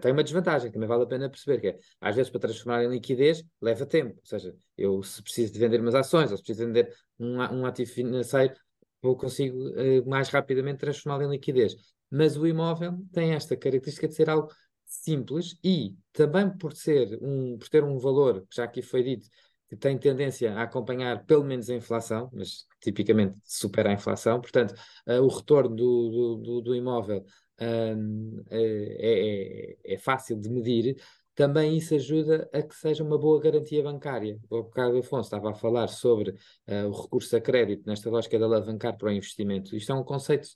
tem 0.01 0.13
uma 0.13 0.23
desvantagem, 0.23 0.71
também 0.71 0.89
vale 0.89 1.03
a 1.03 1.07
pena 1.07 1.29
perceber, 1.29 1.61
que 1.61 1.67
é, 1.67 1.79
às 2.01 2.15
vezes 2.15 2.31
para 2.31 2.41
transformar 2.41 2.85
em 2.85 2.89
liquidez 2.89 3.45
leva 3.61 3.85
tempo, 3.85 4.15
ou 4.17 4.25
seja, 4.27 4.55
eu 4.79 5.03
se 5.03 5.21
preciso 5.21 5.53
de 5.53 5.59
vender 5.59 5.81
umas 5.81 5.97
ações, 5.97 6.31
ou 6.31 6.37
se 6.37 6.45
preciso 6.45 6.61
de 6.61 6.73
vender 6.73 6.95
um, 7.19 7.39
um 7.39 7.67
ativo 7.67 7.91
financeiro, 7.91 8.55
eu 9.03 9.17
consigo 9.17 9.59
uh, 9.71 10.09
mais 10.09 10.29
rapidamente 10.29 10.79
transformá-lo 10.79 11.25
em 11.25 11.31
liquidez. 11.31 11.75
Mas 12.09 12.37
o 12.37 12.47
imóvel 12.47 12.99
tem 13.13 13.33
esta 13.33 13.57
característica 13.57 14.07
de 14.07 14.15
ser 14.15 14.31
algo 14.31 14.49
simples 14.85 15.59
e 15.65 15.97
também 16.13 16.49
por 16.57 16.73
ser 16.73 17.19
um, 17.21 17.59
por 17.59 17.69
ter 17.69 17.83
um 17.83 17.99
valor, 17.99 18.43
que 18.43 18.57
já 18.57 18.65
aqui 18.65 18.81
foi 18.81 19.03
dito, 19.03 19.27
que 19.73 19.77
tem 19.77 19.97
tendência 19.97 20.53
a 20.53 20.65
acompanhar 20.65 21.25
pelo 21.25 21.43
menos 21.43 21.71
a 21.71 21.75
inflação, 21.75 22.29
mas 22.31 22.67
tipicamente 22.79 23.39
supera 23.43 23.89
a 23.89 23.95
inflação, 23.95 24.39
portanto, 24.39 24.75
uh, 25.07 25.23
o 25.23 25.29
retorno 25.29 25.75
do, 25.75 26.37
do, 26.37 26.61
do, 26.61 26.75
imóvel 26.77 27.25
um, 27.59 28.45
é, 28.51 29.77
é, 29.89 29.95
é, 29.95 29.99
fácil 29.99 30.39
de 30.39 30.51
medir, 30.51 31.03
também 31.35 31.75
isso 31.75 31.95
ajuda 31.95 32.51
a 32.53 32.61
que 32.61 32.75
seja 32.75 33.03
uma 33.03 33.17
boa 33.17 33.41
garantia 33.41 33.83
bancária. 33.83 34.39
O 34.51 34.63
bocado 34.63 34.99
Afonso 34.99 35.29
estava 35.29 35.53
a 35.53 35.55
falar 35.55 35.89
sobre 35.89 36.33
uh, 36.69 36.89
o 36.89 37.03
recurso 37.03 37.35
a 37.35 37.41
crédito 37.41 37.87
nesta 37.87 38.11
lógica 38.11 38.37
de 38.37 38.45
alavancar 38.45 38.99
para 38.99 39.09
o 39.09 39.11
investimento. 39.11 39.75
Isto 39.75 39.93
é 39.93 39.95
um 39.95 40.05
conceito 40.05 40.49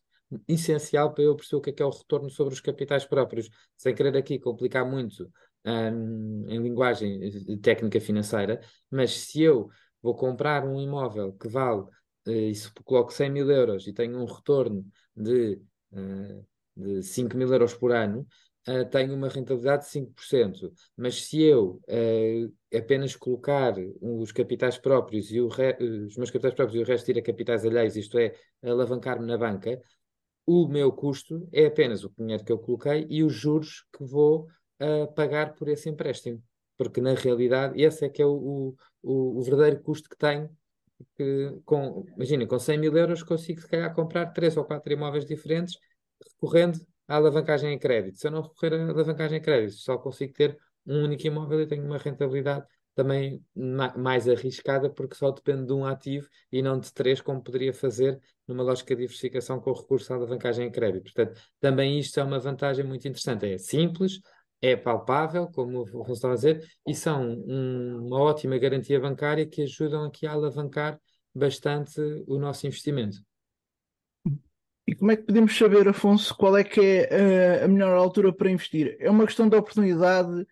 essencial 0.47 1.15
para 1.15 1.25
eu 1.25 1.35
perceber 1.35 1.57
o 1.57 1.61
que 1.63 1.71
é, 1.71 1.73
que 1.73 1.83
é 1.83 1.87
o 1.87 1.91
retorno 1.91 2.29
sobre 2.29 2.53
os 2.53 2.61
capitais 2.61 3.07
próprios, 3.07 3.49
sem 3.79 3.95
querer 3.95 4.15
aqui 4.15 4.39
complicar 4.39 4.85
muito 4.85 5.33
um, 5.67 6.47
em 6.49 6.63
linguagem 6.63 7.21
técnica 7.61 8.01
financeira, 8.01 8.61
mas 8.91 9.13
se 9.13 9.43
eu 9.43 9.69
vou 10.03 10.15
comprar 10.15 10.65
um 10.65 10.81
imóvel 10.81 11.33
que 11.33 11.49
vale, 11.49 11.85
e 12.27 12.55
se 12.55 12.73
coloco 12.85 13.13
100 13.13 13.31
mil 13.31 13.51
euros 13.51 13.87
e 13.87 13.93
tenho 13.93 14.19
um 14.21 14.25
retorno 14.25 14.85
de 15.15 15.61
uh, 15.93 16.47
de 16.77 17.03
5 17.03 17.37
mil 17.37 17.51
euros 17.51 17.75
por 17.75 17.93
ano, 17.93 18.27
uh, 18.69 18.85
tenho 18.91 19.15
uma 19.15 19.29
rentabilidade 19.29 19.85
de 19.85 19.91
5%. 19.91 20.73
Mas 20.97 21.25
se 21.25 21.43
eu 21.43 21.81
uh, 21.89 22.77
apenas 22.77 23.17
colocar 23.17 23.75
os 24.01 24.31
capitais 24.31 24.77
próprios 24.77 25.31
e 25.33 25.41
os 25.41 26.17
meus 26.17 26.31
capitais 26.31 26.55
próprios 26.55 26.81
e 26.81 26.85
o 26.85 26.87
resto 26.87 27.11
ir 27.11 27.19
a 27.19 27.23
capitais 27.23 27.65
alheios, 27.65 27.97
isto 27.97 28.19
é, 28.19 28.35
alavancar-me 28.63 29.27
na 29.27 29.39
banca, 29.39 29.81
o 30.45 30.69
meu 30.69 30.93
custo 30.93 31.49
é 31.53 31.67
apenas 31.67 32.05
o 32.05 32.13
dinheiro 32.17 32.45
que 32.45 32.53
eu 32.53 32.59
coloquei 32.59 33.07
e 33.09 33.25
os 33.25 33.33
juros 33.33 33.85
que 33.97 34.05
vou 34.05 34.47
uh, 34.81 35.13
pagar 35.15 35.55
por 35.55 35.69
esse 35.69 35.89
empréstimo. 35.89 36.43
Porque 36.77 37.01
na 37.01 37.15
realidade 37.15 37.81
esse 37.81 38.05
é 38.05 38.09
que 38.09 38.21
é 38.21 38.27
o, 38.27 38.75
o, 39.03 39.39
o 39.39 39.43
verdadeiro 39.43 39.83
custo 39.83 40.09
que 40.09 40.17
que 41.17 41.53
com, 41.65 42.07
imagina, 42.17 42.47
com 42.47 42.59
100 42.59 42.79
mil 42.79 42.97
euros 42.97 43.23
consigo 43.23 43.61
se 43.61 43.69
calhar 43.69 43.95
comprar 43.95 44.27
três 44.33 44.57
ou 44.57 44.65
quatro 44.65 44.93
imóveis 44.93 45.27
diferentes 45.27 45.79
recorrendo 46.33 46.81
à 47.07 47.17
alavancagem 47.17 47.73
em 47.73 47.79
crédito. 47.79 48.19
Se 48.19 48.27
eu 48.27 48.31
não 48.31 48.43
recorrer 48.43 48.75
à 48.75 48.85
alavancagem 48.91 49.39
em 49.39 49.43
crédito, 49.43 49.75
só 49.75 49.99
consigo 49.99 50.33
ter 50.33 50.59
um 50.87 51.05
único 51.05 51.27
imóvel 51.27 51.61
e 51.61 51.67
tenho 51.67 51.85
uma 51.85 51.99
rentabilidade 51.99 52.67
também 52.95 53.45
mais 53.95 54.27
arriscada, 54.27 54.89
porque 54.89 55.15
só 55.15 55.31
depende 55.31 55.67
de 55.67 55.73
um 55.75 55.85
ativo 55.85 56.27
e 56.51 56.63
não 56.63 56.81
de 56.81 56.91
três, 56.95 57.21
como 57.21 57.43
poderia 57.43 57.75
fazer 57.75 58.19
numa 58.49 58.63
lógica 58.63 58.95
de 58.97 59.03
diversificação 59.03 59.61
com 59.61 59.71
recurso 59.73 60.11
à 60.13 60.17
alavancagem 60.17 60.67
em 60.67 60.71
crédito. 60.71 61.03
Portanto, 61.03 61.39
também 61.61 61.99
isto 61.99 62.19
é 62.19 62.25
uma 62.25 62.39
vantagem 62.39 62.87
muito 62.87 63.07
interessante. 63.07 63.45
É 63.45 63.59
simples, 63.59 64.21
é 64.61 64.77
palpável, 64.77 65.49
como 65.49 65.81
o 65.81 66.03
Afonso 66.03 66.13
estava 66.13 66.35
a 66.35 66.37
dizer, 66.37 66.67
e 66.87 66.95
são 66.95 67.23
um, 67.47 68.07
uma 68.07 68.21
ótima 68.21 68.59
garantia 68.59 68.99
bancária 69.01 69.47
que 69.47 69.63
ajudam 69.63 70.05
aqui 70.05 70.27
a 70.27 70.33
alavancar 70.33 70.99
bastante 71.35 72.01
o 72.27 72.39
nosso 72.39 72.67
investimento. 72.67 73.19
E 74.89 74.95
como 74.95 75.11
é 75.11 75.17
que 75.17 75.25
podemos 75.25 75.57
saber, 75.57 75.89
Afonso, 75.89 76.35
qual 76.37 76.57
é 76.57 76.63
que 76.63 76.81
é 76.81 77.65
a 77.65 77.69
melhor 77.69 77.97
altura 77.97 78.33
para 78.33 78.51
investir? 78.51 78.97
É 79.01 79.11
uma 79.11 79.27
questão 79.27 79.49
de 79.49 79.57
oportunidade, 79.57 80.47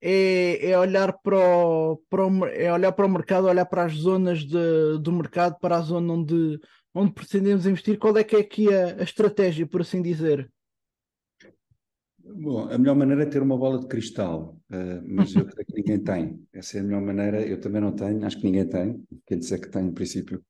é, 0.00 0.70
é 0.70 0.78
olhar 0.78 1.12
para 1.22 1.36
o, 1.36 2.02
para 2.08 2.26
o, 2.26 2.46
é 2.46 2.72
olhar 2.72 2.92
para 2.92 3.06
o 3.06 3.10
mercado, 3.10 3.46
olhar 3.46 3.66
para 3.66 3.84
as 3.84 3.92
zonas 3.92 4.40
de, 4.40 4.98
do 5.00 5.12
mercado, 5.12 5.58
para 5.60 5.76
a 5.76 5.80
zona 5.82 6.14
onde, 6.14 6.58
onde 6.94 7.12
pretendemos 7.12 7.66
investir. 7.66 7.98
Qual 7.98 8.16
é 8.16 8.24
que 8.24 8.36
é 8.36 8.40
aqui 8.40 8.72
a, 8.72 8.96
a 9.00 9.02
estratégia, 9.02 9.66
por 9.66 9.82
assim 9.82 10.00
dizer? 10.00 10.50
Bom, 12.26 12.68
a 12.70 12.78
melhor 12.78 12.96
maneira 12.96 13.22
é 13.22 13.26
ter 13.26 13.42
uma 13.42 13.56
bola 13.56 13.78
de 13.78 13.86
cristal, 13.86 14.58
uh, 14.70 15.02
mas 15.06 15.34
eu 15.34 15.44
creio 15.44 15.66
que 15.66 15.74
ninguém 15.74 16.02
tem. 16.02 16.46
Essa 16.52 16.78
é 16.78 16.80
a 16.80 16.84
melhor 16.84 17.02
maneira, 17.02 17.46
eu 17.46 17.60
também 17.60 17.80
não 17.80 17.92
tenho, 17.92 18.24
acho 18.24 18.38
que 18.38 18.44
ninguém 18.44 18.66
tem. 18.66 19.04
Quer 19.26 19.38
dizer 19.38 19.60
que 19.60 19.68
tem, 19.68 19.86
em 19.86 19.92
princípio, 19.92 20.42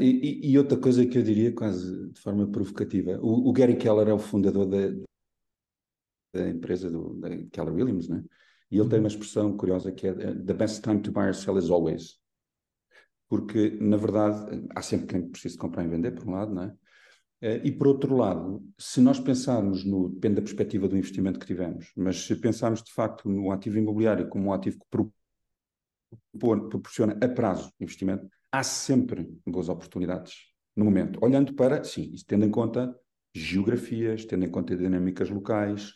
e, 0.00 0.50
e, 0.50 0.58
outra 0.58 0.76
coisa 0.76 1.06
que 1.06 1.16
eu 1.16 1.22
diria, 1.22 1.52
quase 1.54 2.10
de 2.10 2.20
forma 2.20 2.50
provocativa, 2.50 3.18
o, 3.22 3.48
o 3.48 3.52
Gary 3.52 3.76
Keller 3.76 4.08
é 4.08 4.12
o 4.12 4.18
fundador 4.18 4.66
da, 4.66 4.88
da 6.34 6.48
empresa 6.48 6.90
do, 6.90 7.14
da 7.14 7.28
Keller 7.52 7.74
Williams, 7.74 8.08
né? 8.08 8.24
e 8.70 8.78
ele 8.78 8.88
tem 8.88 8.98
uma 8.98 9.08
expressão 9.08 9.56
curiosa 9.56 9.92
que 9.92 10.08
é 10.08 10.14
The 10.14 10.54
best 10.54 10.82
time 10.82 11.00
to 11.02 11.12
buy 11.12 11.28
or 11.28 11.34
sell 11.34 11.58
is 11.58 11.70
always. 11.70 12.18
Porque, 13.28 13.70
na 13.80 13.96
verdade, 13.96 14.66
há 14.74 14.82
sempre 14.82 15.06
quem 15.06 15.28
precisa 15.28 15.58
comprar 15.58 15.84
e 15.84 15.88
vender, 15.88 16.12
por 16.12 16.26
um 16.26 16.32
lado, 16.32 16.52
não 16.52 16.64
é? 16.64 16.74
Eh, 17.42 17.60
e 17.64 17.72
por 17.72 17.88
outro 17.88 18.16
lado, 18.16 18.62
se 18.78 19.00
nós 19.00 19.18
pensarmos 19.18 19.84
no, 19.84 20.08
depende 20.08 20.36
da 20.36 20.42
perspectiva 20.42 20.86
do 20.86 20.96
investimento 20.96 21.40
que 21.40 21.46
tivemos, 21.46 21.90
mas 21.96 22.24
se 22.24 22.36
pensarmos 22.36 22.82
de 22.84 22.92
facto 22.92 23.28
no 23.28 23.50
ativo 23.50 23.78
imobiliário 23.78 24.28
como 24.28 24.50
um 24.50 24.52
ativo 24.52 24.78
que 24.78 25.10
proporciona 26.38 27.18
a 27.20 27.28
prazo 27.28 27.72
investimento, 27.80 28.28
há 28.50 28.62
sempre 28.62 29.28
boas 29.44 29.68
oportunidades 29.68 30.52
no 30.76 30.84
momento. 30.84 31.18
Olhando 31.20 31.52
para, 31.54 31.82
sim, 31.82 32.14
tendo 32.28 32.44
em 32.44 32.50
conta 32.50 32.96
geografias, 33.34 34.24
tendo 34.24 34.44
em 34.44 34.50
conta 34.50 34.76
dinâmicas 34.76 35.28
locais. 35.28 35.94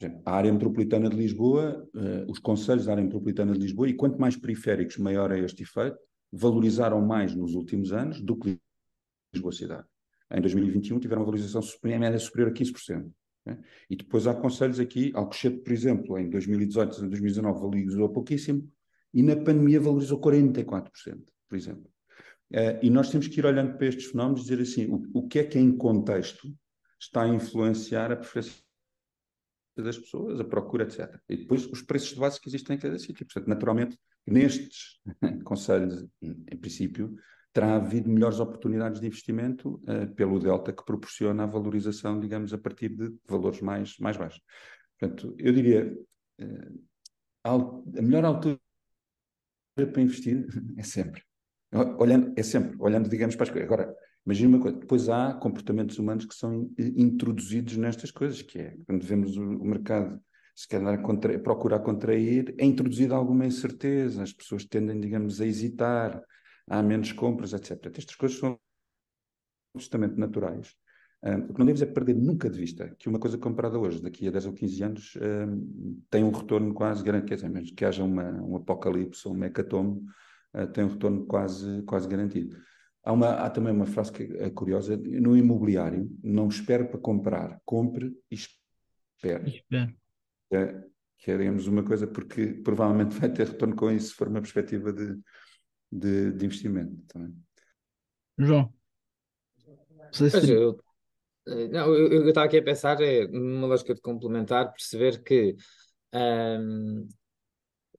Exemplo, 0.00 0.22
a 0.26 0.32
área 0.36 0.52
metropolitana 0.52 1.08
de 1.08 1.16
Lisboa, 1.16 1.88
uh, 1.94 2.30
os 2.30 2.38
conselhos 2.38 2.84
da 2.84 2.92
área 2.92 3.02
metropolitana 3.02 3.54
de 3.54 3.58
Lisboa, 3.58 3.88
e 3.88 3.94
quanto 3.94 4.20
mais 4.20 4.36
periféricos, 4.36 4.98
maior 4.98 5.32
é 5.32 5.38
este 5.40 5.62
efeito, 5.62 5.96
valorizaram 6.30 7.00
mais 7.00 7.34
nos 7.34 7.54
últimos 7.54 7.92
anos 7.92 8.20
do 8.20 8.36
que 8.36 8.60
Lisboa 9.32 9.52
cidade. 9.52 9.95
Em 10.32 10.40
2021 10.40 10.98
tiveram 10.98 11.22
uma 11.22 11.26
valorização 11.26 11.62
em 11.84 11.98
média 11.98 12.18
superior 12.18 12.50
a 12.50 12.54
15%. 12.54 13.10
Né? 13.44 13.58
E 13.88 13.96
depois 13.96 14.26
há 14.26 14.34
conselhos 14.34 14.80
aqui, 14.80 15.12
Alcochete, 15.14 15.58
por 15.58 15.72
exemplo, 15.72 16.18
em 16.18 16.28
2018 16.28 16.96
e 17.04 17.08
2019 17.08 17.60
valorizou 17.60 18.08
pouquíssimo, 18.08 18.68
e 19.14 19.22
na 19.22 19.36
pandemia 19.36 19.80
valorizou 19.80 20.20
44% 20.20 20.90
por 21.48 21.56
exemplo. 21.56 21.90
Uh, 22.50 22.78
e 22.82 22.90
nós 22.90 23.10
temos 23.10 23.26
que 23.26 23.40
ir 23.40 23.46
olhando 23.46 23.76
para 23.76 23.86
estes 23.86 24.06
fenómenos 24.06 24.40
e 24.40 24.44
dizer 24.44 24.62
assim, 24.62 24.86
o, 24.92 25.20
o 25.20 25.28
que 25.28 25.40
é 25.40 25.44
que 25.44 25.58
em 25.58 25.76
contexto 25.76 26.48
está 27.00 27.22
a 27.22 27.28
influenciar 27.28 28.12
a 28.12 28.16
preferência 28.16 28.62
das 29.76 29.98
pessoas, 29.98 30.40
a 30.40 30.44
procura, 30.44 30.84
etc. 30.84 31.20
E 31.28 31.36
depois 31.36 31.66
os 31.66 31.82
preços 31.82 32.10
de 32.10 32.20
base 32.20 32.40
que 32.40 32.48
existem 32.48 32.76
em 32.76 32.78
cada 32.78 32.98
sítio. 32.98 33.26
Portanto, 33.26 33.48
naturalmente, 33.48 33.98
nestes 34.26 35.00
conselhos, 35.44 36.06
em 36.22 36.56
princípio, 36.56 37.14
terá 37.56 37.76
havido 37.76 38.10
melhores 38.10 38.38
oportunidades 38.38 39.00
de 39.00 39.06
investimento 39.06 39.80
uh, 39.84 40.06
pelo 40.14 40.38
delta 40.38 40.74
que 40.74 40.84
proporciona 40.84 41.44
a 41.44 41.46
valorização, 41.46 42.20
digamos, 42.20 42.52
a 42.52 42.58
partir 42.58 42.90
de 42.90 43.10
valores 43.26 43.62
mais, 43.62 43.96
mais 43.98 44.18
baixos. 44.18 44.42
Portanto, 44.98 45.34
eu 45.38 45.54
diria, 45.54 45.96
uh, 46.38 46.80
a 47.44 48.02
melhor 48.02 48.26
altura 48.26 48.60
para 49.74 50.02
investir 50.02 50.46
é 50.76 50.82
sempre 50.82 51.22
Olhando, 51.98 52.32
é 52.36 52.42
sempre, 52.42 52.76
olhando, 52.78 53.08
digamos, 53.08 53.34
para 53.34 53.44
as 53.44 53.50
coisas. 53.50 53.66
Agora, 53.66 53.94
imagina 54.24 54.56
uma 54.56 54.60
coisa, 54.62 54.78
depois 54.78 55.08
há 55.08 55.34
comportamentos 55.34 55.98
humanos 55.98 56.26
que 56.26 56.34
são 56.34 56.70
introduzidos 56.78 57.76
nestas 57.76 58.10
coisas, 58.10 58.40
que 58.40 58.58
é, 58.58 58.76
quando 58.86 59.02
vemos 59.02 59.36
o, 59.36 59.42
o 59.42 59.64
mercado 59.64 60.20
se 60.54 60.68
calhar 60.68 61.02
contra, 61.02 61.38
procurar 61.38 61.80
contrair, 61.80 62.54
é 62.58 62.64
introduzida 62.64 63.14
alguma 63.14 63.44
incerteza, 63.44 64.22
as 64.22 64.32
pessoas 64.32 64.64
tendem, 64.64 64.98
digamos, 65.00 65.40
a 65.40 65.46
hesitar, 65.46 66.22
há 66.68 66.82
menos 66.82 67.12
compras, 67.12 67.52
etc. 67.52 67.86
Estas 67.86 68.14
coisas 68.14 68.38
são 68.38 68.58
justamente 69.74 70.18
naturais. 70.18 70.74
Um, 71.22 71.38
o 71.50 71.54
que 71.54 71.58
não 71.58 71.66
devemos 71.66 71.82
é 71.82 71.86
perder 71.86 72.14
nunca 72.14 72.48
de 72.48 72.58
vista 72.58 72.94
que 72.98 73.08
uma 73.08 73.18
coisa 73.18 73.38
comprada 73.38 73.78
hoje, 73.78 74.02
daqui 74.02 74.28
a 74.28 74.30
10 74.30 74.46
ou 74.46 74.52
15 74.52 74.82
anos, 74.82 75.16
um, 75.16 76.02
tem 76.10 76.22
um 76.22 76.30
retorno 76.30 76.74
quase 76.74 77.02
garantido, 77.02 77.28
quer 77.28 77.34
dizer, 77.36 77.48
mesmo 77.48 77.74
que 77.74 77.84
haja 77.84 78.04
uma, 78.04 78.30
um 78.42 78.56
apocalipse 78.56 79.26
ou 79.26 79.34
um 79.34 79.44
hecatombe, 79.44 80.04
uh, 80.54 80.66
tem 80.66 80.84
um 80.84 80.88
retorno 80.88 81.26
quase, 81.26 81.82
quase 81.82 82.06
garantido. 82.06 82.56
Há, 83.02 83.12
uma, 83.12 83.30
há 83.30 83.50
também 83.50 83.72
uma 83.72 83.86
frase 83.86 84.12
que 84.12 84.24
é 84.36 84.50
curiosa: 84.50 84.96
no 84.96 85.36
imobiliário, 85.36 86.10
não 86.22 86.48
espere 86.48 86.84
para 86.84 86.98
comprar, 86.98 87.60
compre 87.64 88.12
e 88.30 88.34
espere. 88.34 89.48
Espera. 89.48 89.94
É, 90.52 90.84
queremos 91.18 91.66
uma 91.66 91.82
coisa 91.82 92.06
porque 92.06 92.46
provavelmente 92.48 93.18
vai 93.18 93.32
ter 93.32 93.48
retorno 93.48 93.74
com 93.74 93.90
isso 93.90 94.08
se 94.08 94.14
for 94.14 94.28
uma 94.28 94.40
perspectiva 94.40 94.92
de, 94.92 95.18
de, 95.90 96.32
de 96.32 96.44
investimento 96.44 96.96
também. 97.06 97.34
João. 98.38 98.72
Se... 100.12 100.50
eu, 100.50 100.78
eh, 101.46 101.68
não, 101.68 101.94
eu 101.94 102.28
estava 102.28 102.46
aqui 102.46 102.58
a 102.58 102.62
pensar, 102.62 103.00
é, 103.00 103.26
numa 103.26 103.66
lógica 103.66 103.94
de 103.94 104.00
complementar, 104.00 104.72
perceber 104.72 105.22
que 105.22 105.56
um, 106.14 107.08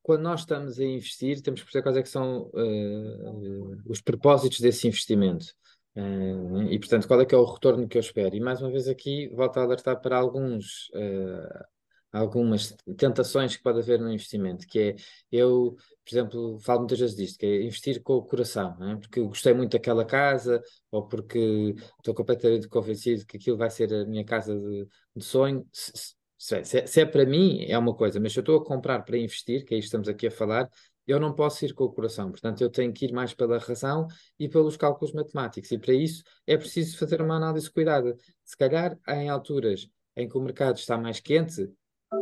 quando 0.02 0.22
nós 0.22 0.40
estamos 0.42 0.80
a 0.80 0.86
investir, 0.86 1.42
temos 1.42 1.60
que 1.60 1.66
perceber 1.66 1.84
quais 1.84 1.98
é 1.98 2.02
que 2.02 2.10
são 2.10 2.50
uh, 2.54 3.82
os 3.86 4.02
propósitos 4.02 4.62
desse 4.62 4.88
investimento. 4.88 5.48
Uh, 5.96 6.62
e, 6.70 6.80
portanto, 6.80 7.08
qual 7.08 7.20
é 7.20 7.26
que 7.26 7.36
é 7.36 7.38
o 7.38 7.44
retorno 7.44 7.88
que 7.90 7.98
eu 7.98 8.00
espero? 8.00 8.34
E, 8.34 8.40
mais 8.40 8.62
uma 8.62 8.72
vez, 8.72 8.88
aqui 8.88 9.28
volto 9.36 9.58
a 9.58 9.64
alertar 9.64 10.00
para 10.00 10.18
alguns, 10.18 10.90
uh, 10.96 11.66
algumas 12.12 12.76
tentações 12.98 13.56
que 13.56 13.64
pode 13.64 13.80
haver 13.80 14.00
no 14.00 14.12
investimento, 14.12 14.66
que 14.68 14.80
é 14.80 14.96
eu, 15.32 15.76
por 16.06 16.14
exemplo, 16.14 16.60
falo 16.60 16.80
muitas 16.80 17.00
vezes 17.00 17.16
disto, 17.16 17.40
que 17.40 17.46
é 17.46 17.64
investir 17.64 18.02
com 18.02 18.14
o 18.14 18.24
coração, 18.24 18.78
é? 18.90 18.96
porque 18.96 19.22
gostei 19.22 19.54
muito 19.54 19.72
daquela 19.74 20.06
casa, 20.06 20.62
ou 20.92 21.08
porque 21.08 21.76
estou 21.98 22.14
completamente 22.14 22.68
convencido 22.68 23.26
que 23.26 23.38
aquilo 23.38 23.58
vai 23.58 23.70
ser 23.70 23.94
a 23.94 24.06
minha 24.06 24.24
casa 24.24 24.58
de, 24.58 24.88
de 25.16 25.24
sonho. 25.24 25.66
Se, 25.72 26.16
se, 26.38 26.56
é, 26.56 26.64
se, 26.64 26.80
é, 26.80 26.86
se, 26.86 27.02
é, 27.02 27.06
para 27.06 27.26
mim, 27.26 27.66
é 27.68 27.78
uma 27.78 27.96
coisa, 27.96 28.20
mas 28.20 28.32
se 28.34 28.40
eu 28.40 28.42
estou 28.42 28.58
a 28.58 28.66
comprar 28.66 29.02
para 29.04 29.18
investir, 29.18 29.66
que 29.66 29.74
é 29.74 29.78
isto 29.78 29.86
que 29.86 29.88
estamos 29.88 30.08
aqui 30.08 30.28
a 30.28 30.32
falar, 30.32 30.70
eu 31.06 31.20
não 31.20 31.34
posso 31.34 31.64
ir 31.66 31.74
com 31.74 31.86
o 31.86 31.92
coração, 31.92 32.30
portanto, 32.30 32.62
eu 32.62 32.70
tenho 32.70 32.94
que 32.94 33.06
ir 33.06 33.14
mais 33.14 33.34
pela 33.34 33.58
razão 33.58 34.08
e 34.38 34.50
pelos 34.50 34.76
cálculos 34.76 35.14
matemáticos, 35.14 35.72
e 35.72 35.78
para 35.78 35.94
isso 35.94 36.22
é 36.46 36.58
preciso 36.58 36.98
fazer 36.98 37.22
uma 37.22 37.36
análise 37.38 37.72
cuidada. 37.72 38.16
Se 38.44 38.58
calhar, 38.58 38.98
em 39.08 39.30
alturas 39.30 39.90
em 40.16 40.28
que 40.28 40.38
o 40.38 40.42
mercado 40.42 40.78
está 40.78 40.98
mais 40.98 41.20
quente, 41.20 41.70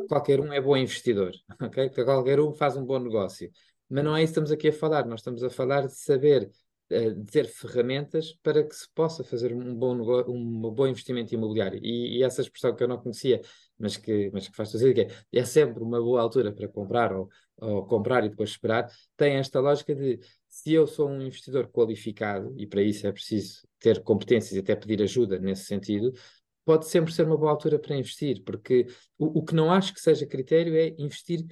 qualquer 0.08 0.40
um 0.40 0.52
é 0.52 0.62
bom 0.62 0.76
investidor, 0.76 1.32
ok? 1.62 1.90
Qualquer 1.90 2.40
um 2.40 2.54
faz 2.54 2.76
um 2.78 2.86
bom 2.86 3.00
negócio. 3.00 3.50
Mas 3.90 4.04
não 4.04 4.16
é 4.16 4.24
isso 4.24 4.34
que 4.34 4.40
estamos 4.40 4.52
aqui 4.52 4.70
a 4.70 4.74
falar, 4.74 5.06
nós 5.06 5.20
estamos 5.20 5.44
a 5.44 5.50
falar 5.50 5.86
de 5.88 5.96
saber 5.96 6.50
uh, 6.92 7.14
de 7.14 7.32
ter 7.32 7.46
ferramentas 7.46 8.34
para 8.42 8.64
que 8.64 8.76
se 8.76 8.90
possa 8.94 9.24
fazer 9.24 9.54
um 9.54 9.76
bom, 9.76 9.96
negócio, 9.96 10.32
um 10.34 10.72
bom 10.72 10.88
investimento 10.88 11.34
imobiliário. 11.34 11.80
E, 11.84 12.18
e, 12.18 12.24
essa 12.24 12.42
expressão 12.42 12.76
que 12.76 12.84
eu 12.84 12.88
não 12.88 12.98
conhecia, 12.98 13.42
mas 13.78 13.98
que, 13.98 14.30
mas 14.34 14.48
que 14.48 14.56
faz 14.56 14.72
fazer 14.72 14.94
que 14.94 15.02
é, 15.02 15.40
é 15.40 15.46
sempre 15.46 15.84
uma 15.84 16.02
boa 16.02 16.22
altura 16.22 16.52
para 16.52 16.68
comprar 16.68 17.14
ou, 17.14 17.30
ou 17.58 17.86
comprar 17.86 18.26
e 18.26 18.30
depois 18.30 18.50
esperar, 18.52 18.90
tem 19.16 19.36
esta 19.36 19.60
lógica 19.60 19.94
de 19.94 20.20
se 20.50 20.74
eu 20.74 20.88
sou 20.88 21.10
um 21.10 21.22
investidor 21.22 21.68
qualificado, 21.68 22.54
e 22.58 22.66
para 22.66 22.82
isso 22.82 23.06
é 23.06 23.12
preciso 23.12 23.68
ter 23.78 24.02
competências 24.02 24.54
e 24.54 24.60
até 24.60 24.76
pedir 24.76 25.02
ajuda 25.04 25.38
nesse 25.38 25.66
sentido, 25.66 26.14
pode 26.66 26.88
sempre 26.88 27.14
ser 27.14 27.26
uma 27.26 27.38
boa 27.38 27.52
altura 27.52 27.80
para 27.80 27.96
investir, 27.96 28.44
porque 28.44 28.88
o, 29.18 29.40
o 29.40 29.46
que 29.46 29.56
não 29.56 29.72
acho 29.72 29.94
que 29.94 30.02
seja 30.02 30.26
critério 30.26 30.76
é 30.76 30.94
investir 30.98 31.46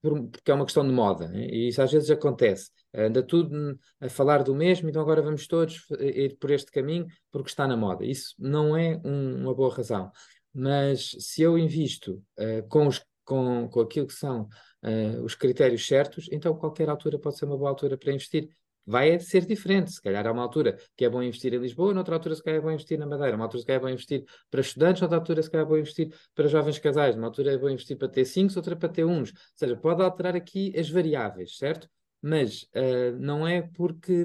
por, 0.00 0.28
porque 0.28 0.50
é 0.50 0.54
uma 0.54 0.64
questão 0.64 0.86
de 0.86 0.92
moda, 0.92 1.28
né? 1.28 1.46
e 1.46 1.68
isso 1.68 1.82
às 1.82 1.90
vezes 1.90 2.10
acontece. 2.10 2.70
Anda 2.94 3.22
tudo 3.22 3.78
a 4.00 4.08
falar 4.08 4.42
do 4.42 4.54
mesmo, 4.54 4.88
então 4.88 5.02
agora 5.02 5.22
vamos 5.22 5.46
todos 5.46 5.86
ir 5.98 6.36
por 6.38 6.50
este 6.50 6.70
caminho 6.70 7.06
porque 7.32 7.48
está 7.48 7.66
na 7.66 7.76
moda. 7.76 8.04
Isso 8.04 8.34
não 8.38 8.76
é 8.76 9.00
um, 9.04 9.42
uma 9.42 9.54
boa 9.54 9.74
razão. 9.74 10.12
Mas 10.52 11.16
se 11.18 11.42
eu 11.42 11.58
invisto 11.58 12.22
uh, 12.38 12.68
com, 12.68 12.86
os, 12.86 13.04
com, 13.24 13.68
com 13.68 13.80
aquilo 13.80 14.06
que 14.06 14.12
são 14.12 14.42
uh, 14.84 15.22
os 15.24 15.34
critérios 15.34 15.86
certos, 15.86 16.28
então 16.30 16.54
qualquer 16.54 16.88
altura 16.88 17.18
pode 17.18 17.36
ser 17.36 17.46
uma 17.46 17.58
boa 17.58 17.70
altura 17.70 17.98
para 17.98 18.12
investir 18.12 18.48
vai 18.86 19.18
ser 19.18 19.46
diferente. 19.46 19.92
Se 19.92 20.00
calhar 20.00 20.26
há 20.26 20.32
uma 20.32 20.42
altura 20.42 20.76
que 20.96 21.04
é 21.04 21.08
bom 21.08 21.22
investir 21.22 21.52
em 21.54 21.58
Lisboa, 21.58 21.94
noutra 21.94 22.14
altura 22.14 22.34
se 22.34 22.42
calhar 22.42 22.58
é 22.60 22.62
bom 22.62 22.70
investir 22.70 22.98
na 22.98 23.06
Madeira, 23.06 23.36
uma 23.36 23.44
altura 23.44 23.60
se 23.60 23.66
calhar 23.66 23.80
é 23.80 23.84
bom 23.84 23.90
investir 23.90 24.24
para 24.50 24.60
estudantes, 24.60 25.02
outra 25.02 25.18
altura 25.18 25.42
se 25.42 25.50
calhar 25.50 25.66
é 25.66 25.68
bom 25.68 25.76
investir 25.76 26.14
para 26.34 26.48
jovens 26.48 26.78
casais, 26.78 27.16
uma 27.16 27.26
altura 27.26 27.52
é 27.52 27.58
bom 27.58 27.68
investir 27.68 27.96
para 27.96 28.08
T5, 28.08 28.56
outra 28.56 28.76
para 28.76 28.88
T1. 28.88 29.20
Ou 29.20 29.26
seja, 29.56 29.76
pode 29.76 30.02
alterar 30.02 30.36
aqui 30.36 30.72
as 30.78 30.88
variáveis, 30.90 31.56
certo? 31.56 31.88
Mas 32.20 32.62
uh, 32.74 33.16
não 33.18 33.46
é 33.46 33.62
porque. 33.62 34.24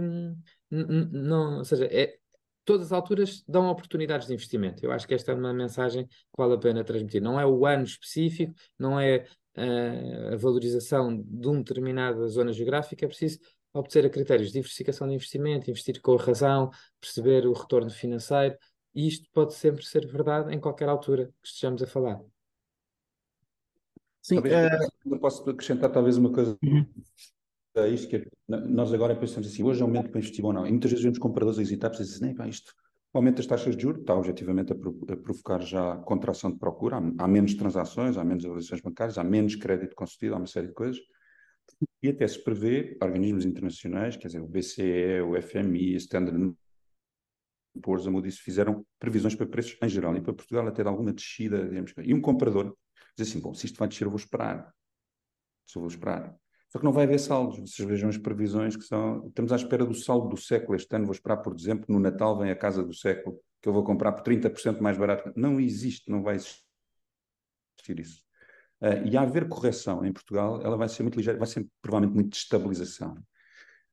Não, 0.72 1.58
ou 1.58 1.66
seja, 1.66 1.86
é, 1.92 2.16
todas 2.70 2.86
as 2.86 2.92
alturas 2.92 3.44
dão 3.48 3.68
oportunidades 3.68 4.28
de 4.28 4.34
investimento. 4.34 4.86
Eu 4.86 4.92
acho 4.92 5.08
que 5.08 5.14
esta 5.16 5.32
é 5.32 5.36
uma 5.36 5.52
mensagem 5.52 6.06
que 6.06 6.14
vale 6.38 6.54
a 6.54 6.58
pena 6.58 6.84
transmitir. 6.84 7.22
Não 7.22 7.40
é 7.40 7.46
o 7.46 7.66
ano 7.66 7.84
específico, 7.84 8.54
não 8.78 9.00
é 9.00 9.26
uh, 9.58 10.34
a 10.34 10.38
valorização 10.38 11.20
de 11.20 11.48
uma 11.48 11.58
determinada 11.58 12.28
zona 12.28 12.54
geográfica, 12.54 13.06
é 13.06 13.08
preciso 13.08 13.40
obter 13.74 14.06
a 14.06 14.10
critérios 14.10 14.48
de 14.48 14.54
diversificação 14.54 15.08
de 15.08 15.14
investimento, 15.14 15.70
investir 15.70 16.02
com 16.02 16.14
a 16.14 16.22
razão, 16.22 16.72
perceber 17.00 17.46
o 17.46 17.54
retorno 17.54 17.90
financeiro, 17.90 18.58
e 18.94 19.08
isto 19.08 19.28
pode 19.32 19.54
sempre 19.54 19.86
ser 19.86 20.08
verdade 20.08 20.54
em 20.54 20.60
qualquer 20.60 20.90
altura 20.90 21.28
que 21.42 21.48
estejamos 21.48 21.82
a 21.84 21.88
falar. 21.88 22.20
Sim, 24.22 24.36
talvez, 24.36 24.88
uh... 25.06 25.20
posso 25.20 25.50
acrescentar 25.50 25.92
talvez 25.92 26.18
uma 26.18 26.32
coisa 26.32 26.58
uhum. 26.64 26.86
a 27.78 27.88
isto, 27.88 28.08
que 28.10 28.16
é, 28.18 28.26
nós 28.48 28.94
agora 28.94 29.16
pensamos 29.16 29.48
assim, 29.48 29.64
hoje 29.64 29.80
é 29.80 29.84
aumento 29.84 30.10
para 30.10 30.20
investir 30.20 30.44
ou 30.44 30.54
não, 30.54 30.66
e 30.66 30.72
muitas 30.72 30.92
vezes 30.92 31.04
vemos 31.04 31.20
compradores 31.20 31.60
hesitantes 31.60 32.00
e 32.00 32.04
dizem, 32.04 32.36
pá, 32.36 32.48
isto, 32.48 32.74
o 33.14 33.18
aumento 33.18 33.38
das 33.38 33.48
taxas 33.48 33.76
de 33.76 33.82
juros 33.82 34.02
está 34.02 34.16
objetivamente 34.16 34.72
a, 34.74 34.76
a 34.76 35.18
provocar 35.18 35.62
já 35.62 35.98
contração 35.98 36.52
de 36.52 36.60
procura, 36.60 36.98
há, 36.98 37.24
há 37.24 37.28
menos 37.28 37.54
transações, 37.56 38.18
há 38.18 38.24
menos 38.24 38.46
avaliações 38.46 38.82
bancárias, 38.82 39.18
há 39.18 39.24
menos 39.24 39.56
crédito 39.56 39.96
concedido, 39.96 40.36
há 40.36 40.38
uma 40.38 40.48
série 40.48 40.68
de 40.68 40.74
coisas, 40.74 41.00
e 42.02 42.10
até 42.10 42.28
se 42.28 42.42
prevê 42.44 42.98
organismos 43.02 43.46
internacionais, 43.46 44.16
quer 44.16 44.28
dizer, 44.28 44.42
o 44.42 44.48
BCE, 44.48 45.22
o 45.22 45.42
FMI, 45.42 45.96
Standard 45.96 46.54
Poor's, 47.82 48.08
a 48.08 48.12
Moody's, 48.12 48.40
fizeram 48.40 48.86
previsões 48.98 49.36
para 49.36 49.48
preços 49.48 49.78
em 49.82 49.90
geral 49.90 50.16
e 50.16 50.22
para 50.22 50.34
Portugal 50.34 50.68
até 50.68 50.82
de 50.82 50.90
alguma 50.90 51.14
descida, 51.14 51.68
digamos, 51.68 51.94
e 52.04 52.14
um 52.14 52.22
comprador 52.22 52.76
diz 53.18 53.30
assim, 53.30 53.40
bom, 53.40 53.54
se 53.54 53.66
isto 53.66 53.78
vai 53.78 53.88
descer 53.88 54.06
eu 54.06 54.10
vou 54.10 54.20
esperar, 54.20 54.74
se 55.66 55.78
eu 55.78 55.82
vou 55.82 55.90
esperar. 55.90 56.36
Só 56.70 56.78
que 56.78 56.86
não 56.86 56.94
vai 56.94 57.06
haver 57.06 57.20
saldos, 57.20 57.60
vocês 57.60 57.88
vejam 57.88 58.10
as 58.10 58.18
previsões 58.18 58.76
que 58.76 58.84
são, 58.84 59.28
estamos 59.28 59.52
à 59.52 59.56
espera 59.56 59.86
do 59.86 59.94
saldo 59.94 60.30
do 60.30 60.38
século 60.38 60.76
este 60.76 60.96
ano, 60.96 61.06
vou 61.06 61.14
esperar, 61.14 61.38
por 61.38 61.56
exemplo, 61.56 61.86
no 61.90 62.00
Natal 62.00 62.38
vem 62.38 62.52
a 62.52 62.56
casa 62.56 62.84
do 62.84 62.94
século, 62.94 63.40
que 63.62 63.68
eu 63.68 63.74
vou 63.74 63.84
comprar 63.84 64.12
por 64.14 64.24
30% 64.24 64.80
mais 64.80 64.98
barato. 64.98 65.34
Não 65.36 65.60
existe, 65.60 66.10
não 66.10 66.22
vai 66.22 66.36
existir 66.36 68.00
isso. 68.00 68.29
Uh, 68.82 69.06
e 69.06 69.18
a 69.18 69.22
haver 69.22 69.48
correção 69.50 70.06
em 70.06 70.14
Portugal, 70.14 70.62
ela 70.62 70.78
vai 70.78 70.88
ser 70.88 71.04
muito 71.04 71.18
ligeira, 71.18 71.38
vai 71.38 71.48
ser 71.48 71.68
provavelmente 71.82 72.16
muito 72.16 72.32
de 72.32 72.38
estabilização. 72.38 73.18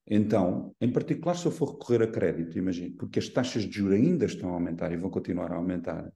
Então, 0.06 0.74
em 0.80 0.92
particular, 0.92 1.34
se 1.34 1.46
eu 1.46 1.50
for 1.50 1.72
recorrer 1.72 2.02
a 2.02 2.06
crédito, 2.06 2.56
imagine, 2.56 2.90
porque 2.90 3.18
as 3.18 3.28
taxas 3.28 3.64
de 3.64 3.72
juros 3.72 3.96
ainda 3.96 4.24
estão 4.24 4.50
a 4.50 4.52
aumentar 4.52 4.92
e 4.92 4.96
vão 4.96 5.10
continuar 5.10 5.50
a 5.50 5.56
aumentar. 5.56 6.12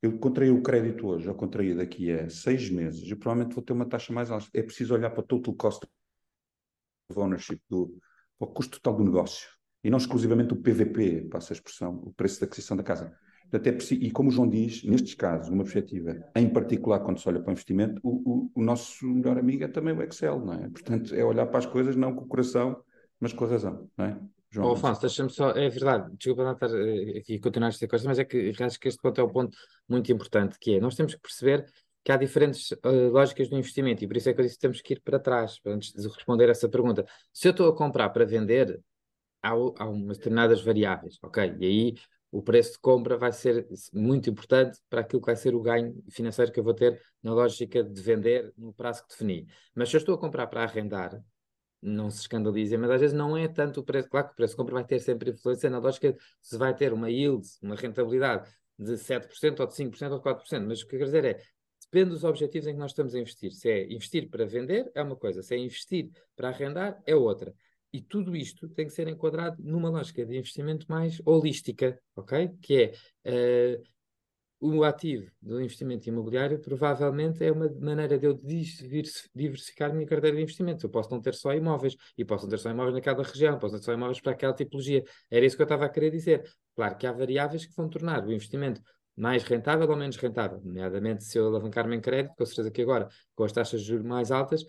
Eu 0.00 0.18
contraí 0.18 0.50
o 0.50 0.62
crédito 0.62 1.06
hoje, 1.06 1.28
ou 1.28 1.34
contraí 1.34 1.74
daqui 1.74 2.10
a 2.10 2.30
seis 2.30 2.70
meses, 2.70 3.10
eu 3.10 3.16
provavelmente 3.18 3.54
vou 3.54 3.62
ter 3.62 3.74
uma 3.74 3.86
taxa 3.86 4.12
mais 4.12 4.30
alta. 4.30 4.46
É 4.54 4.62
preciso 4.62 4.94
olhar 4.94 5.10
para 5.10 5.20
o 5.20 5.26
total 5.26 5.54
cost 5.54 5.86
of 7.10 7.20
ownership, 7.20 7.60
do, 7.68 7.98
para 8.38 8.48
o 8.48 8.52
custo 8.52 8.80
total 8.80 8.96
do 8.98 9.04
negócio, 9.04 9.48
e 9.84 9.90
não 9.90 9.98
exclusivamente 9.98 10.54
o 10.54 10.56
PVP, 10.56 11.28
passa 11.30 11.52
a 11.52 11.56
expressão, 11.56 11.96
o 12.04 12.14
preço 12.14 12.40
da 12.40 12.46
aquisição 12.46 12.76
da 12.76 12.82
casa. 12.82 13.14
Portanto, 13.50 13.66
é 13.66 13.94
e 13.94 14.10
como 14.10 14.28
o 14.28 14.32
João 14.32 14.48
diz, 14.48 14.82
nestes 14.82 15.14
casos, 15.14 15.48
numa 15.50 15.62
perspectiva, 15.62 16.16
em 16.34 16.48
particular 16.48 17.00
quando 17.00 17.18
se 17.18 17.28
olha 17.28 17.40
para 17.40 17.50
o 17.50 17.52
investimento, 17.52 18.00
o, 18.02 18.10
o, 18.10 18.50
o, 18.54 18.62
nosso 18.62 19.06
melhor 19.06 19.38
amigo 19.38 19.64
é 19.64 19.68
também 19.68 19.94
o 19.94 20.02
Excel, 20.02 20.40
não 20.40 20.54
é? 20.54 20.68
Portanto, 20.68 21.14
é 21.14 21.24
olhar 21.24 21.46
para 21.46 21.58
as 21.58 21.66
coisas 21.66 21.94
não 21.94 22.14
com 22.14 22.24
o 22.24 22.28
coração, 22.28 22.82
mas 23.20 23.32
com 23.32 23.44
a 23.44 23.48
razão, 23.48 23.88
não 23.96 24.04
é? 24.04 24.20
João, 24.50 24.68
oh, 24.68 24.72
Afonso, 24.72 25.00
deixa-me 25.00 25.30
só, 25.30 25.50
é 25.50 25.68
verdade, 25.68 26.10
desculpa 26.16 26.44
não 26.44 26.52
estar 26.52 26.70
eh, 26.70 27.18
aqui 27.18 27.36
a 27.36 27.40
continuar 27.40 27.68
esta 27.68 27.86
coisa, 27.86 28.08
mas 28.08 28.18
é 28.18 28.24
que 28.24 28.52
acho 28.60 28.80
que 28.80 28.88
este 28.88 29.00
ponto 29.00 29.20
é 29.20 29.24
um 29.24 29.28
ponto 29.28 29.56
muito 29.88 30.10
importante, 30.10 30.56
que 30.58 30.76
é, 30.76 30.80
nós 30.80 30.94
temos 30.94 31.14
que 31.14 31.20
perceber 31.20 31.66
que 32.04 32.12
há 32.12 32.16
diferentes 32.16 32.70
uh, 32.70 33.10
lógicas 33.10 33.48
do 33.48 33.56
investimento 33.56 34.04
e 34.04 34.06
por 34.06 34.16
isso 34.16 34.28
é 34.28 34.32
que 34.32 34.40
eu 34.40 34.44
disse 34.44 34.56
que 34.56 34.60
temos 34.60 34.80
que 34.80 34.94
ir 34.94 35.00
para 35.02 35.18
trás, 35.18 35.58
antes 35.66 35.92
de 35.92 36.06
responder 36.06 36.48
essa 36.48 36.68
pergunta. 36.68 37.04
Se 37.32 37.48
eu 37.48 37.50
estou 37.50 37.68
a 37.68 37.76
comprar 37.76 38.10
para 38.10 38.24
vender, 38.24 38.80
há, 39.42 39.50
há 39.50 39.88
umas 39.88 40.16
determinadas 40.16 40.62
variáveis, 40.62 41.18
ok? 41.22 41.56
E 41.58 41.66
aí 41.66 41.94
o 42.36 42.42
preço 42.42 42.72
de 42.72 42.78
compra 42.80 43.16
vai 43.16 43.32
ser 43.32 43.66
muito 43.94 44.28
importante 44.28 44.78
para 44.90 45.00
aquilo 45.00 45.22
que 45.22 45.26
vai 45.26 45.36
ser 45.36 45.54
o 45.54 45.62
ganho 45.62 46.04
financeiro 46.10 46.52
que 46.52 46.60
eu 46.60 46.64
vou 46.64 46.74
ter 46.74 47.00
na 47.22 47.32
lógica 47.32 47.82
de 47.82 48.02
vender 48.02 48.52
no 48.58 48.74
prazo 48.74 49.02
que 49.04 49.08
defini. 49.08 49.46
Mas 49.74 49.88
se 49.88 49.96
eu 49.96 49.98
estou 49.98 50.14
a 50.14 50.18
comprar 50.18 50.46
para 50.46 50.62
arrendar, 50.62 51.18
não 51.80 52.10
se 52.10 52.20
escandalizem, 52.20 52.76
mas 52.76 52.90
às 52.90 53.00
vezes 53.00 53.16
não 53.16 53.36
é 53.38 53.48
tanto 53.48 53.80
o 53.80 53.82
preço. 53.82 54.10
Claro 54.10 54.26
que 54.26 54.32
o 54.34 54.36
preço 54.36 54.52
de 54.52 54.56
compra 54.58 54.74
vai 54.74 54.84
ter 54.84 54.98
sempre 54.98 55.30
influência 55.30 55.70
na 55.70 55.78
lógica 55.78 56.14
se 56.42 56.58
vai 56.58 56.74
ter 56.74 56.92
uma 56.92 57.10
yield, 57.10 57.46
uma 57.62 57.74
rentabilidade 57.74 58.50
de 58.78 58.98
7% 58.98 59.60
ou 59.60 59.66
de 59.66 59.74
5% 59.74 60.12
ou 60.12 60.18
de 60.18 60.22
4%. 60.22 60.66
Mas 60.66 60.82
o 60.82 60.86
que 60.86 60.94
eu 60.94 60.98
quero 60.98 61.10
dizer 61.10 61.24
é, 61.24 61.38
depende 61.90 62.10
dos 62.10 62.22
objetivos 62.22 62.66
em 62.66 62.72
que 62.74 62.78
nós 62.78 62.90
estamos 62.90 63.14
a 63.14 63.18
investir. 63.18 63.50
Se 63.52 63.70
é 63.70 63.86
investir 63.90 64.28
para 64.28 64.44
vender, 64.44 64.90
é 64.94 65.02
uma 65.02 65.16
coisa. 65.16 65.42
Se 65.42 65.54
é 65.54 65.58
investir 65.58 66.10
para 66.36 66.48
arrendar, 66.48 67.00
é 67.06 67.16
outra. 67.16 67.54
E 67.96 68.02
tudo 68.02 68.36
isto 68.36 68.68
tem 68.68 68.86
que 68.86 68.92
ser 68.92 69.08
enquadrado 69.08 69.56
numa 69.62 69.88
lógica 69.88 70.22
de 70.26 70.36
investimento 70.36 70.84
mais 70.86 71.18
holística, 71.24 71.98
ok? 72.14 72.50
Que 72.60 72.92
é 73.24 73.80
uh, 73.80 73.82
o 74.60 74.84
ativo 74.84 75.30
do 75.40 75.58
investimento 75.62 76.06
imobiliário 76.06 76.58
provavelmente 76.58 77.42
é 77.42 77.50
uma 77.50 77.70
maneira 77.80 78.18
de 78.18 78.26
eu 78.26 78.38
diversificar 79.34 79.90
a 79.90 79.94
minha 79.94 80.06
carteira 80.06 80.36
de 80.36 80.42
investimentos. 80.42 80.84
Eu 80.84 80.90
posso 80.90 81.10
não 81.10 81.22
ter 81.22 81.32
só 81.32 81.54
imóveis, 81.54 81.96
e 82.18 82.22
posso 82.22 82.44
não 82.44 82.50
ter 82.50 82.58
só 82.58 82.68
imóveis 82.70 82.94
naquela 82.94 83.22
região, 83.22 83.58
posso 83.58 83.78
ter 83.78 83.82
só 83.82 83.94
imóveis 83.94 84.20
para 84.20 84.32
aquela 84.32 84.52
tipologia. 84.52 85.02
Era 85.30 85.46
isso 85.46 85.56
que 85.56 85.62
eu 85.62 85.64
estava 85.64 85.86
a 85.86 85.88
querer 85.88 86.10
dizer. 86.10 86.44
Claro 86.74 86.98
que 86.98 87.06
há 87.06 87.12
variáveis 87.12 87.64
que 87.64 87.74
vão 87.74 87.88
tornar 87.88 88.26
o 88.26 88.30
investimento 88.30 88.82
mais 89.16 89.42
rentável 89.42 89.88
ou 89.88 89.96
menos 89.96 90.18
rentável, 90.18 90.60
nomeadamente 90.62 91.24
se 91.24 91.38
eu 91.38 91.46
alavancar-me 91.46 91.96
em 91.96 92.00
crédito, 92.02 92.34
com 92.36 92.44
certeza 92.44 92.70
que 92.70 92.82
agora, 92.82 93.08
com 93.34 93.44
as 93.44 93.52
taxas 93.52 93.80
de 93.80 93.86
juros 93.86 94.04
mais 94.04 94.30
altas, 94.30 94.66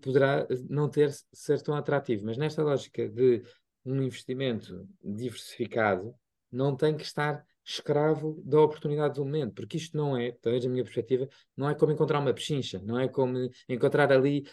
poderá 0.00 0.46
não 0.68 0.88
ter 0.88 1.10
ser 1.32 1.60
tão 1.62 1.74
atrativo. 1.74 2.26
Mas 2.26 2.36
nesta 2.36 2.62
lógica 2.62 3.08
de 3.08 3.42
um 3.84 4.02
investimento 4.02 4.86
diversificado, 5.02 6.14
não 6.50 6.76
tem 6.76 6.96
que 6.96 7.04
estar 7.04 7.44
escravo 7.64 8.42
da 8.44 8.60
oportunidade 8.60 9.14
do 9.14 9.24
momento, 9.24 9.54
porque 9.54 9.76
isto 9.76 9.96
não 9.96 10.16
é, 10.16 10.32
talvez 10.42 10.64
a 10.64 10.68
minha 10.68 10.82
perspectiva, 10.82 11.28
não 11.56 11.68
é 11.68 11.74
como 11.74 11.92
encontrar 11.92 12.18
uma 12.18 12.34
pechincha, 12.34 12.80
não 12.84 12.98
é 12.98 13.08
como 13.08 13.48
encontrar 13.68 14.12
ali. 14.12 14.44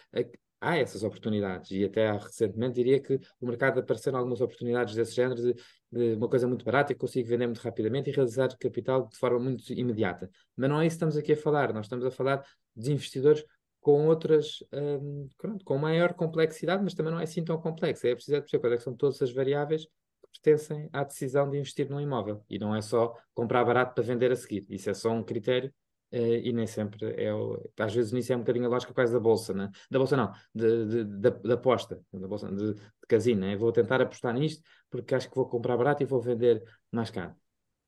Há 0.60 0.78
essas 0.78 1.04
oportunidades, 1.04 1.70
e 1.70 1.86
até 1.86 2.12
recentemente 2.12 2.74
diria 2.76 3.00
que 3.00 3.20
o 3.40 3.46
mercado 3.46 3.80
apareceram 3.80 4.18
algumas 4.18 4.42
oportunidades 4.42 4.96
desse 4.96 5.14
género 5.14 5.40
de, 5.40 5.54
de 5.92 6.16
uma 6.16 6.28
coisa 6.28 6.48
muito 6.48 6.66
barata 6.66 6.96
que 6.96 7.00
consigo 7.00 7.30
vender 7.30 7.46
muito 7.46 7.60
rapidamente 7.60 8.10
e 8.10 8.14
realizar 8.14 8.50
capital 8.58 9.08
de 9.08 9.16
forma 9.18 9.40
muito 9.40 9.72
imediata. 9.72 10.28
Mas 10.56 10.68
não 10.68 10.82
é 10.82 10.88
isso 10.88 10.96
que 10.96 11.06
estamos 11.06 11.16
aqui 11.16 11.34
a 11.34 11.38
falar, 11.38 11.72
nós 11.74 11.86
estamos 11.86 12.04
a 12.06 12.10
falar 12.10 12.44
dos 12.76 12.88
investidores 12.88 13.44
com 13.88 14.06
outras, 14.06 14.62
um, 14.74 15.30
com 15.64 15.78
maior 15.78 16.14
complexidade, 16.14 16.84
mas 16.84 16.94
também 16.94 17.10
não 17.10 17.22
é 17.22 17.24
assim 17.24 17.42
tão 17.42 17.58
complexo. 17.58 18.06
É 18.06 18.14
preciso 18.14 18.38
perceber 18.42 18.60
quais 18.60 18.82
é 18.82 18.84
são 18.84 18.94
todas 18.94 19.22
as 19.22 19.32
variáveis 19.32 19.86
que 19.86 20.42
pertencem 20.44 20.90
à 20.92 21.06
decisão 21.06 21.50
de 21.50 21.58
investir 21.58 21.90
num 21.90 22.02
imóvel. 22.02 22.44
E 22.50 22.60
não 22.60 22.76
é 22.76 22.82
só 22.82 23.16
comprar 23.34 23.64
barato 23.64 23.96
para 23.96 24.04
vender 24.04 24.30
a 24.30 24.36
seguir. 24.36 24.66
Isso 24.70 24.90
é 24.90 24.94
só 24.94 25.10
um 25.10 25.24
critério 25.24 25.74
Uh, 26.10 26.40
e 26.42 26.54
nem 26.54 26.66
sempre 26.66 27.14
é 27.22 27.34
o, 27.34 27.62
às 27.78 27.94
vezes 27.94 28.14
nisso 28.14 28.32
é 28.32 28.36
um 28.38 28.40
bocadinho 28.40 28.66
a 28.66 28.70
lógica 28.70 28.94
quase 28.94 29.12
da 29.12 29.20
bolsa, 29.20 29.54
né? 29.54 29.70
da 29.92 30.00
bolsa 30.00 30.16
não, 30.16 30.32
de, 30.56 30.86
de, 30.86 31.04
de, 31.04 31.32
de 31.32 31.52
aposta, 31.52 32.02
da 32.14 32.26
bolsa, 32.26 32.48
de, 32.50 32.76
de 32.76 32.82
casino, 33.10 33.42
né? 33.42 33.58
vou 33.58 33.74
tentar 33.74 34.02
apostar 34.02 34.34
nisto 34.34 34.64
porque 34.90 35.14
acho 35.14 35.30
que 35.30 35.36
vou 35.36 35.50
comprar 35.50 35.76
barato 35.76 36.04
e 36.04 36.06
vou 36.06 36.22
vender 36.22 36.64
mais 36.94 37.12
caro. 37.12 37.36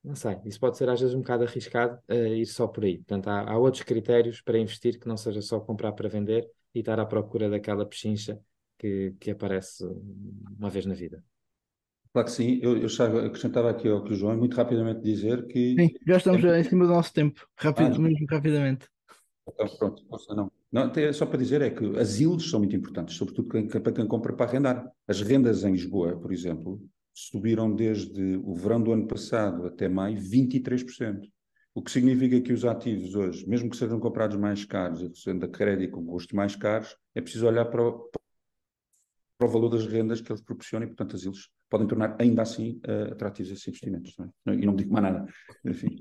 Não 0.03 0.15
sei, 0.15 0.37
isso 0.45 0.59
pode 0.59 0.77
ser 0.77 0.87
às 0.89 0.99
vezes 0.99 1.13
um 1.13 1.19
bocado 1.19 1.43
arriscado 1.43 1.99
uh, 2.09 2.13
ir 2.13 2.45
só 2.45 2.67
por 2.67 2.85
aí. 2.85 2.97
Portanto, 2.97 3.27
há, 3.27 3.51
há, 3.51 3.57
outros 3.57 3.83
critérios 3.83 4.41
para 4.41 4.57
investir 4.57 4.97
que 4.97 5.07
não 5.07 5.17
seja 5.17 5.41
só 5.41 5.59
comprar 5.59 5.91
para 5.91 6.07
vender 6.07 6.49
e 6.73 6.79
estar 6.79 6.99
à 6.99 7.05
procura 7.05 7.49
daquela 7.49 7.85
pechincha 7.85 8.39
que, 8.77 9.13
que 9.19 9.31
aparece 9.31 9.83
uma 10.57 10.69
vez 10.69 10.85
na 10.85 10.93
vida. 10.93 11.23
Claro 12.13 12.27
que 12.27 12.31
sim, 12.33 12.59
eu, 12.63 12.77
eu 12.77 12.87
acrescentava 13.25 13.69
aqui 13.69 13.87
ao 13.87 14.03
que 14.03 14.13
o 14.13 14.15
João, 14.15 14.35
muito 14.35 14.55
rapidamente 14.55 15.01
dizer 15.01 15.45
que. 15.45 15.75
Sim, 15.75 15.89
já 16.07 16.17
estamos 16.17 16.43
é... 16.43 16.59
em 16.59 16.63
cima 16.63 16.85
do 16.87 16.93
nosso 16.93 17.13
tempo, 17.13 17.45
rápido, 17.55 17.95
ah, 17.95 17.99
mesmo 17.99 18.25
rapidamente. 18.27 18.87
Então, 19.47 19.67
pronto, 19.77 20.03
não. 20.29 20.51
não 20.71 21.13
só 21.13 21.25
para 21.25 21.37
dizer 21.37 21.61
é 21.61 21.69
que 21.69 21.85
as 21.99 22.19
yields 22.19 22.49
são 22.49 22.59
muito 22.59 22.75
importantes, 22.75 23.15
sobretudo 23.15 23.47
para 23.47 23.91
quem 23.91 24.07
compra 24.07 24.33
para 24.33 24.45
arrendar. 24.45 24.91
As 25.07 25.21
rendas 25.21 25.63
em 25.63 25.71
Lisboa, 25.71 26.17
por 26.17 26.31
exemplo, 26.31 26.81
subiram 27.27 27.73
desde 27.73 28.37
o 28.43 28.53
verão 28.55 28.81
do 28.81 28.93
ano 28.93 29.07
passado 29.07 29.65
até 29.65 29.89
maio 29.89 30.17
23%. 30.17 31.27
O 31.73 31.81
que 31.81 31.91
significa 31.91 32.41
que 32.41 32.51
os 32.51 32.65
ativos 32.65 33.15
hoje, 33.15 33.47
mesmo 33.47 33.69
que 33.69 33.77
sejam 33.77 33.99
comprados 33.99 34.37
mais 34.37 34.65
caros 34.65 35.01
e 35.01 35.11
sendo 35.15 35.45
a 35.45 35.49
crédito 35.49 35.91
com 35.91 36.05
custos 36.05 36.33
mais 36.33 36.55
caros, 36.55 36.95
é 37.13 37.21
preciso 37.21 37.47
olhar 37.47 37.65
para 37.65 37.83
o, 37.83 38.09
para 39.37 39.47
o 39.47 39.49
valor 39.49 39.69
das 39.69 39.85
rendas 39.85 40.21
que 40.21 40.31
eles 40.31 40.41
proporcionam 40.41 40.85
e, 40.85 40.89
portanto, 40.89 41.15
as 41.15 41.23
ilhas 41.23 41.49
podem 41.69 41.87
tornar 41.87 42.15
ainda 42.19 42.41
assim 42.41 42.81
uh, 42.87 43.13
atrativos 43.13 43.51
esses 43.51 43.67
investimentos. 43.67 44.15
Não 44.17 44.53
é? 44.53 44.57
E 44.57 44.65
não 44.65 44.75
digo 44.75 44.91
mais 44.91 45.03
nada. 45.03 45.25
Enfim. 45.63 45.97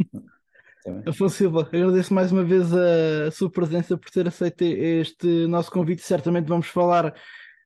Afonso 1.07 1.37
Silva, 1.37 1.69
agradeço 1.73 2.15
mais 2.15 2.33
uma 2.33 2.45
vez 2.45 2.73
a 2.73 3.31
sua 3.31 3.51
presença 3.51 3.97
por 3.97 4.11
ter 4.11 4.27
aceito 4.27 4.63
este 4.63 5.47
nosso 5.47 5.71
convite. 5.71 6.03
Certamente 6.03 6.49
vamos 6.49 6.69
falar 6.69 7.15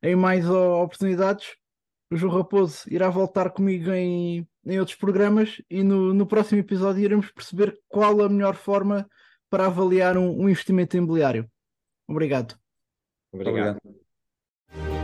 em 0.03 0.17
mais 0.17 0.49
oportunidades. 0.49 1.62
O 2.12 2.16
João 2.16 2.37
Raposo 2.37 2.85
irá 2.90 3.09
voltar 3.09 3.48
comigo 3.53 3.90
em, 3.90 4.46
em 4.66 4.79
outros 4.79 4.98
programas 4.98 5.62
e 5.70 5.83
no, 5.83 6.12
no 6.12 6.27
próximo 6.27 6.61
episódio 6.61 7.03
iremos 7.03 7.31
perceber 7.31 7.81
qual 7.88 8.20
a 8.20 8.29
melhor 8.29 8.55
forma 8.55 9.09
para 9.48 9.64
avaliar 9.64 10.18
um, 10.18 10.42
um 10.42 10.46
investimento 10.46 10.94
imobiliário. 10.94 11.51
Obrigado. 12.07 12.55
Obrigado. 13.33 13.79
Obrigado. 13.83 15.02